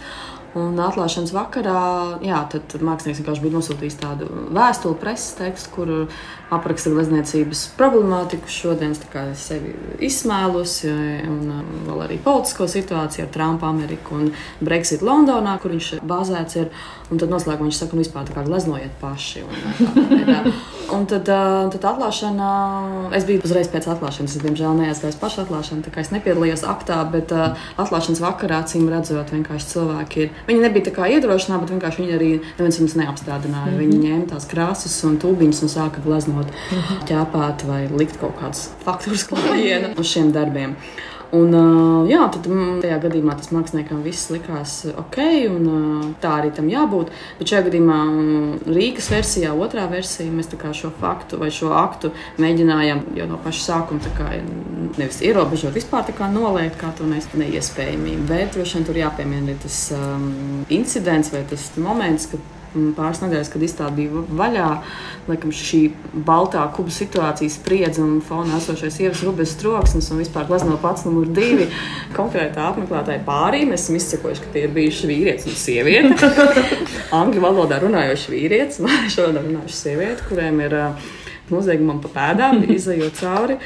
Un 0.55 0.77
atklāšanas 0.79 1.33
vakarā, 1.35 1.79
jā, 2.23 2.37
mākslinieks 2.47 3.19
vienkārši 3.19 3.41
bija 3.43 3.53
nosūtījis 3.57 3.97
tādu 3.99 4.29
vēstuli, 4.55 4.95
preses 5.01 5.33
tekstu, 5.35 5.71
kur 5.73 5.89
apraksta 6.55 6.93
glezniecības 6.93 7.65
problemātiku. 7.75 8.47
Šodien 8.47 8.93
es 8.95 9.43
sevi 9.49 9.73
izsmēlusi, 10.07 10.93
un 11.27 11.51
vēl 11.89 12.05
arī 12.05 12.21
politisko 12.23 12.69
situāciju 12.71 13.25
ar 13.25 13.33
Trumpu, 13.35 13.67
Ameriku 13.67 14.15
un 14.15 14.31
Brexit 14.63 15.03
Londonā, 15.03 15.57
kur 15.59 15.75
viņš 15.75 15.97
bāzēts 16.07 16.61
ir. 16.61 16.71
Un 17.11 17.19
tad 17.21 17.29
noslēgumā 17.29 17.67
viņš 17.69 17.79
saka, 17.81 17.91
ka 17.91 17.97
nu, 17.97 18.03
vispār 18.05 18.25
tā 18.25 18.33
kā 18.33 18.45
gleznojiet 18.45 18.95
paši. 19.01 19.43
Un, 19.45 20.23
tā, 20.25 20.39
un 20.95 21.05
tad, 21.09 21.29
tad 21.75 21.89
atklāšana, 21.91 22.49
es 23.17 23.27
biju 23.27 23.43
uzreiz 23.45 23.69
pēc 23.69 23.89
atklāšanas, 23.93 24.37
es 24.37 24.41
diemžēl 24.45 24.79
neaizgāju 24.79 25.19
pašu 25.21 25.43
atklāšanu, 25.43 25.85
tā 25.85 25.93
kā 25.93 26.01
es 26.01 26.09
nepiedalījos 26.15 26.65
aktā, 26.65 26.97
bet 27.09 27.33
atklāšanas 27.35 28.23
vakarā, 28.23 28.63
acīm 28.65 28.89
redzot, 28.89 29.33
vienkārši 29.35 29.71
cilvēki 29.75 30.25
ir 30.25 30.33
Viņi 30.45 30.61
nebija 30.61 30.85
tā 30.87 30.93
kā 30.93 31.07
iedrošināti, 31.09 31.63
bet 31.63 31.73
vienkārši 31.73 32.01
viņi 32.01 32.15
arī 32.15 32.29
neviens 32.43 32.77
viņus 32.79 32.97
neapstādināja. 33.01 33.71
Mm 33.71 33.73
-hmm. 33.73 33.79
Viņi 33.81 33.97
ņēma 34.05 34.29
tās 34.29 34.47
krāsas 34.51 34.95
un 35.07 35.17
tūbiņus 35.21 35.63
un 35.65 35.73
sāka 35.73 36.03
gleznot, 36.05 36.45
mm 36.45 36.77
-hmm. 36.77 37.01
ķēpāt 37.09 37.65
vai 37.67 37.81
likt 37.89 38.19
kaut 38.19 38.37
kādas 38.41 38.69
faktūras 38.85 39.27
klājienu 39.29 39.93
uz 39.99 40.07
šiem 40.07 40.31
darbiem. 40.31 40.75
Un, 41.35 41.55
jā, 42.09 42.21
tad 42.31 42.47
mm, 42.49 42.79
tajā 42.83 42.97
gadījumā 43.03 43.35
tas 43.39 43.51
māksliniekam 43.55 44.03
viss 44.05 44.29
likās 44.31 44.77
ok, 44.91 45.19
un 45.49 46.13
tā 46.21 46.35
arī 46.39 46.51
tam 46.55 46.69
jābūt. 46.71 47.11
Bet 47.39 47.51
šajā 47.51 47.65
gadījumā 47.67 47.99
Rīgas 48.69 49.09
versijā, 49.11 49.53
otrā 49.65 49.87
versijā, 49.91 50.29
mēs 50.31 50.51
šo 50.75 50.91
faktu 50.99 51.39
vai 51.41 51.51
šo 51.53 51.73
aktu 51.75 52.11
mēģinājām 52.41 53.03
jau 53.17 53.27
no 53.29 53.39
paša 53.43 53.63
sākuma 53.65 54.15
kā, 54.17 54.31
nevis 54.97 55.21
ierobežot, 55.25 55.75
vispār 55.75 56.11
kā 56.15 56.29
noliegt, 56.31 56.79
kā 56.79 56.91
to 56.97 57.07
mēs 57.09 57.29
neiespējamību. 57.33 58.27
Bet 58.29 58.55
droši 58.55 58.79
vien 58.79 58.87
tur 58.87 59.01
jāpiemina 59.01 59.57
tas 59.63 59.79
um, 59.95 60.65
incidents 60.69 61.33
vai 61.33 61.43
tas 61.49 61.71
moments, 61.81 62.29
kad 62.31 62.54
pāris 62.97 63.21
nedēļas, 63.23 63.51
kad 63.53 63.65
izstāde 63.65 63.97
bija 63.99 64.23
vaļā. 64.39 64.69
Laikam 65.29 65.53
šī 65.55 65.81
baltā 66.27 66.61
kuba 66.75 66.93
situācija 66.93 67.53
spriedza 67.53 68.03
un 68.03 68.19
fonā 68.25 68.59
esošais 68.59 68.99
ievas 69.01 69.23
rubes 69.25 69.55
troksnis 69.59 70.11
un 70.13 70.21
vispār 70.21 70.45
glazno 70.49 70.77
pats 70.81 71.07
numur 71.07 71.29
divi 71.33 71.69
konkrētā 72.15 72.69
apmeklētāja 72.69 73.23
pārī. 73.25 73.63
Mēs 73.69 73.87
esam 73.87 73.99
izsakojuši, 73.99 74.45
ka 74.45 74.53
tie 74.53 74.65
ir 74.67 74.75
bijuši 74.75 75.11
vīrietis 75.11 75.49
un 75.49 75.59
sieviete. 75.59 76.31
Angļu 77.21 77.45
valodā 77.47 77.81
runājoši 77.83 78.35
vīrietis, 78.35 78.81
mākslinieks 78.85 79.21
valodā 79.23 79.45
runājoši 79.47 79.79
sieviete, 79.81 80.27
kuriem 80.29 80.61
ir 80.67 80.77
uh, 80.79 81.13
noziegumam 81.51 82.01
pa 82.03 82.11
pēdām, 82.15 82.63
izējot 82.77 83.19
cauri. 83.19 83.57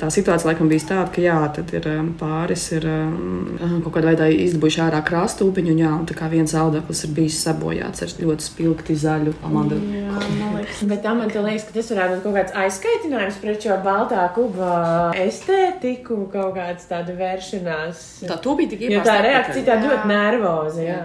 Tā 0.00 0.10
situācija 0.12 0.50
laikam 0.50 0.70
bija 0.70 0.86
tāda, 0.90 1.08
ka 1.14 1.24
jā, 1.24 1.38
ir 1.78 1.88
um, 1.92 2.10
pāris 2.20 2.66
ir 2.76 2.86
um, 2.90 3.80
kaut 3.84 3.94
kādā 3.96 4.12
veidā 4.12 4.28
izdabūjuši 4.46 4.82
ārā 4.86 5.00
krāstūpiņu, 5.06 5.74
un, 5.74 5.82
jā, 5.84 5.92
un 6.02 6.08
tā 6.10 6.18
kā 6.18 6.28
viens 6.32 6.56
audeklis 6.58 7.04
ir 7.06 7.14
bijis 7.16 7.40
sabojāts 7.46 8.04
ar 8.04 8.14
ļoti 8.20 8.48
spilgti 8.48 8.98
zaļu 9.04 9.36
amandu. 9.46 9.80
Jā, 9.94 10.03
man 10.18 10.54
laiks. 10.58 10.82
Bet 10.90 11.02
tam 11.04 11.20
man 11.22 11.32
liekas, 11.32 11.66
ka 11.68 11.76
tas 11.76 11.90
varētu 11.92 12.16
būt 12.16 12.24
kaut 12.26 12.36
kāds 12.38 12.56
aizskaitinājums 12.64 13.40
pret 13.42 13.66
šo 13.66 13.78
baltā 13.84 14.26
kuba 14.36 14.70
estētiku, 15.24 16.20
kaut 16.32 16.54
kāds 16.58 16.88
tāda 16.90 17.16
vēršanās. 17.18 18.04
Tā 18.28 18.38
tu 18.44 18.54
biji 18.58 18.74
tik 18.74 18.86
iepāsta. 18.88 19.08
tā 19.10 19.18
reakcija 19.28 19.66
tā 19.70 19.80
ļoti 19.82 20.12
nervoza. 20.12 20.84
Jā. 20.84 21.00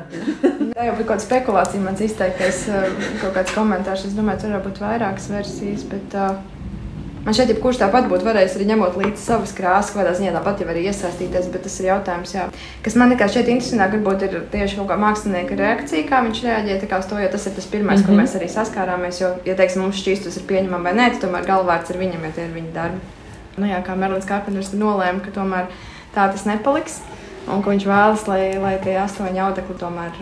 Tā 0.76 0.88
jau 0.90 0.94
bija 0.94 1.02
kaut 1.02 1.12
kāda 1.16 1.26
spekulācija, 1.26 1.84
mans 1.86 2.06
izteiktais 2.06 2.64
uh, 2.72 2.88
kaut 3.24 3.36
kāds 3.40 3.56
komentārs. 3.58 4.08
Es 4.10 4.16
domāju, 4.18 4.46
tur 4.46 4.56
varētu 4.56 4.70
būt 4.70 4.82
vairākas 4.86 5.30
versijas. 5.34 5.86
Bet, 5.90 6.18
uh, 6.18 6.59
Man 7.30 7.36
šeit 7.38 7.52
jebkurš 7.52 7.78
tāpat 7.78 8.08
būtu 8.10 8.26
varējis 8.26 8.56
arī 8.58 8.66
ņemot 8.72 8.96
līdzi 8.98 9.22
savas 9.22 9.52
krāsas, 9.54 9.92
kādā 9.94 10.16
ziņā 10.18 10.32
tāpat 10.34 10.64
jau 10.64 10.70
arī 10.72 10.88
iesaistīties. 10.90 11.50
Bet 11.54 11.62
tas 11.62 11.76
ir 11.78 11.86
jautājums, 11.92 12.32
jā. 12.34 12.46
kas 12.82 12.96
man 12.98 13.12
liekas 13.14 13.36
šeit 13.36 13.52
interesantāk, 13.54 13.92
varbūt 14.00 14.24
ir 14.26 14.32
tieši 14.50 14.80
kaut 14.80 14.88
kā 14.90 14.96
mākslinieka 14.98 15.58
reakcija, 15.60 16.08
kā 16.10 16.24
viņš 16.26 16.40
reaģēja. 16.48 16.88
uz 16.98 17.10
To, 17.12 17.20
jo 17.22 17.28
tas 17.30 17.46
ir 17.46 17.54
tas 17.54 17.68
pirmais, 17.70 18.00
mm 18.00 18.02
-hmm. 18.02 18.08
kur 18.08 18.18
mēs 18.18 18.34
arī 18.40 18.48
saskārāmies. 18.50 19.20
Jo, 19.22 19.30
ja 19.46 19.56
teiksim, 19.56 19.82
mums 19.82 20.02
šķīstus 20.02 20.40
ir 20.40 20.48
pieņemama 20.50 20.90
vai 20.90 20.94
nē, 20.94 21.10
tad 21.12 21.22
tomēr 21.28 21.46
galvārds 21.46 21.94
ir 21.94 22.02
viņam, 22.02 22.24
ja 22.24 22.32
tie 22.32 22.46
ir 22.46 22.56
viņa 22.58 22.74
darbi. 22.74 23.00
Nu, 23.58 23.66
jā, 23.68 23.84
kā 23.86 23.96
Merlins 23.96 24.26
Kārpenters 24.26 24.74
nolēma, 24.74 25.22
ka 25.22 25.30
tomēr 25.30 25.70
tā 26.16 26.32
tas 26.32 26.46
nepaliks. 26.46 26.98
Un 27.48 27.62
ka 27.62 27.70
viņš 27.70 27.86
vēlas, 27.86 28.28
lai, 28.28 28.58
lai 28.58 28.80
tie 28.84 28.98
astoņi 28.98 29.40
audekli 29.40 29.78
tomēr 29.78 30.18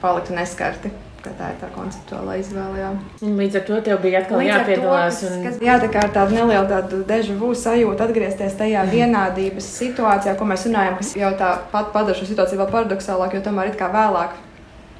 paliktu 0.00 0.32
neskarti. 0.32 0.90
Ka 1.26 1.34
Tā 1.36 1.50
ir 1.52 1.58
tā 1.60 1.68
konceptuālā 1.74 2.38
izvēle. 2.40 2.78
Jā. 2.80 2.90
Līdz 3.42 3.58
ar 3.60 3.64
to 3.68 3.80
tev 3.90 4.00
bija 4.06 4.22
atkal 4.22 4.38
Līdz 4.40 4.54
ar 4.54 4.64
to, 4.64 4.70
jāpiedalās. 4.70 5.20
kas, 5.20 5.30
un- 5.36 5.44
kas, 5.44 5.58
jā, 5.66 5.76
tā 5.82 5.88
kā 5.92 6.04
ar 6.06 6.12
tādu 6.14 6.38
nelielu 6.38 6.68
tādu 6.70 7.02
dežu 7.10 7.34
vu 7.40 7.50
sajūtu, 7.52 8.00
atgriezties 8.06 8.54
tajā 8.60 8.84
vienādības 8.94 9.66
situācijā, 9.82 10.36
ko 10.38 10.44
mēs 10.48 10.66
runājam, 10.70 10.96
kas 11.02 11.14
jau 11.18 11.32
tāpat 11.42 11.92
padara 11.92 12.14
šo 12.14 12.26
situāciju 12.30 12.62
vēl 12.62 12.70
paradoxālāk, 12.76 13.34
jo 13.34 13.40
tomēr 13.50 13.72
it 13.74 13.78
kā 13.80 13.90
vēlāk. 13.92 14.38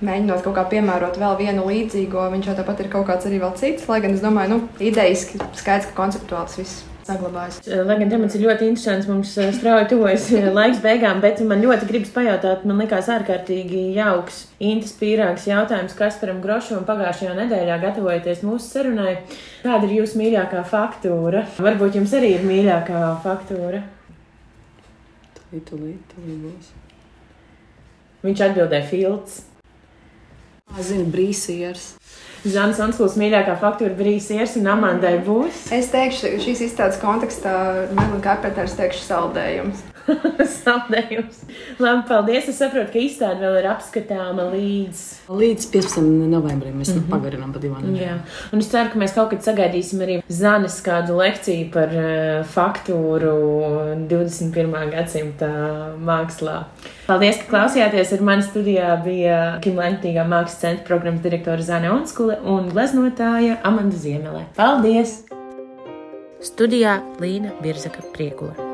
Mēģinot 0.03 0.43
kaut 0.45 0.55
kā 0.59 0.65
piemērot 0.69 1.17
vēl 1.17 1.37
vienu 1.39 1.63
līdzīgo, 1.71 2.27
viņš 2.35 2.51
jau 2.51 2.55
tāpat 2.59 2.81
ir 2.85 2.89
kaut 2.93 3.07
kāds 3.09 3.25
arī 3.25 3.41
vēl 3.41 3.55
cits. 3.57 3.89
Lai 3.89 4.01
gan 4.05 4.13
es 4.13 4.21
domāju, 4.21 4.49
nu, 4.49 4.69
idejiski 4.79 5.41
skaidrs, 5.57 5.87
ka 5.89 6.03
konceptuāli 6.03 6.45
tas 6.51 6.57
viss 6.61 6.83
saglabājas. 7.07 7.61
Lai 7.87 7.97
gan 8.01 8.11
temats 8.11 8.37
ir 8.37 8.45
ļoti 8.45 8.69
interesants, 8.71 9.09
mums 9.11 9.33
strauji 9.57 9.89
tuvojas 9.93 10.29
laiks 10.59 10.81
beigām, 10.85 11.21
bet 11.25 11.41
man 11.47 11.63
ļoti 11.65 11.89
gribas 11.89 12.13
pajautāt, 12.15 12.65
man 12.69 12.83
likās 12.83 13.11
ārkārtīgi 13.13 13.83
jauks, 13.97 14.45
intas 14.63 14.95
pīrāgs 14.99 15.47
jautājums 15.49 15.97
Kasparam 15.99 16.41
Grošam 16.45 16.87
pagājušajā 16.89 17.35
nedēļā, 17.41 17.81
gatavojoties 17.85 18.45
mūsu 18.47 18.71
sarunai. 18.71 19.19
Kāda 19.63 19.89
ir 19.89 19.99
jūsu 20.01 20.21
mīļākā 20.21 20.63
faktūra? 20.71 21.47
Varbūt 21.59 22.01
jums 22.01 22.17
arī 22.19 22.35
ir 22.37 22.47
mīļākā 22.47 23.03
faktūra. 23.25 23.85
Tūlīt, 25.39 25.69
tūlīt, 25.71 26.15
tūlīt 26.15 26.41
būs. 26.49 26.73
Viņš 28.27 28.49
atbildēja 28.49 28.89
Filts. 28.91 29.43
Zinu, 30.83 31.07
brīsījers. 31.13 31.93
Zānas 32.47 32.79
Anskūs 32.85 33.17
mīļākā 33.19 33.57
faktūra 33.59 33.97
brīs 33.99 34.29
iers 34.31 34.55
un 34.61 34.69
Amandai 34.71 35.17
būs. 35.27 35.65
Es 35.75 35.91
teikšu, 35.91 36.37
šīs 36.45 36.63
izstādes 36.69 37.01
kontekstā 37.03 37.57
Melnija 37.91 38.23
Kārpēters 38.29 38.77
teikšu 38.79 39.03
saldējums. 39.03 39.83
Saldējums. 40.63 41.41
Labi, 41.83 42.03
paldies. 42.09 42.49
Es 42.51 42.61
saprotu, 42.61 42.93
ka 42.95 43.01
izstāde 43.03 43.43
vēl 43.43 43.61
ir 43.61 43.69
apskatāma 43.71 44.47
līdz. 44.53 45.03
Līdz 45.31 45.69
15. 45.73 46.11
novembrim 46.31 46.77
mēs 46.79 46.93
mm 46.93 47.01
-hmm. 47.01 47.11
pagarinām 47.11 47.53
pa 47.53 47.63
divām 47.63 47.83
Jā. 47.83 47.91
nedēļām. 47.91 48.21
Un 48.53 48.65
es 48.65 48.71
ceru, 48.71 48.91
ka 48.93 48.99
mēs 49.03 49.15
kaut 49.15 49.31
kad 49.31 49.43
sagaidīsim 49.43 50.03
arī 50.07 50.21
Zanes 50.29 50.81
kādu 50.83 51.17
lekciju 51.19 51.71
par 51.73 51.89
uh, 51.89 52.45
faktūru 52.55 53.35
21. 54.09 54.91
gadsimta 54.91 55.51
mākslā. 55.99 56.65
Paldies, 57.07 57.39
ka 57.43 57.51
klausījāties. 57.57 58.13
Ar 58.13 58.23
mani 58.23 58.43
studijā 58.43 58.97
bija 59.05 59.59
Kim 59.63 59.77
Lentīgā 59.77 60.27
mākslas 60.27 60.61
centra 60.61 60.85
programmas 60.87 61.23
direktore 61.23 61.63
Zane 61.63 61.91
Onskule 61.91 62.39
un 62.45 62.71
gleznotāja 62.71 63.59
Amanda 63.63 63.97
Ziemele. 63.97 64.47
Paldies! 64.57 65.23
Studijā 66.41 67.01
Līna 67.21 67.51
Birzaka 67.63 68.05
Priekula. 68.13 68.66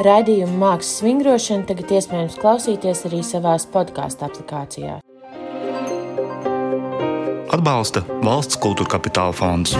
Raidījumu 0.00 0.56
mākslas 0.56 1.02
vingrošana 1.04 1.66
tagad 1.68 1.90
iespējams 1.92 2.38
klausīties 2.40 3.02
arī 3.10 3.20
savās 3.26 3.66
podkāstu 3.68 4.24
aplikācijās. 4.30 5.02
Atbalsta 7.52 8.06
valsts 8.24 8.56
kultūra 8.62 8.96
kapitāla 8.96 9.36
fonds. 9.36 9.76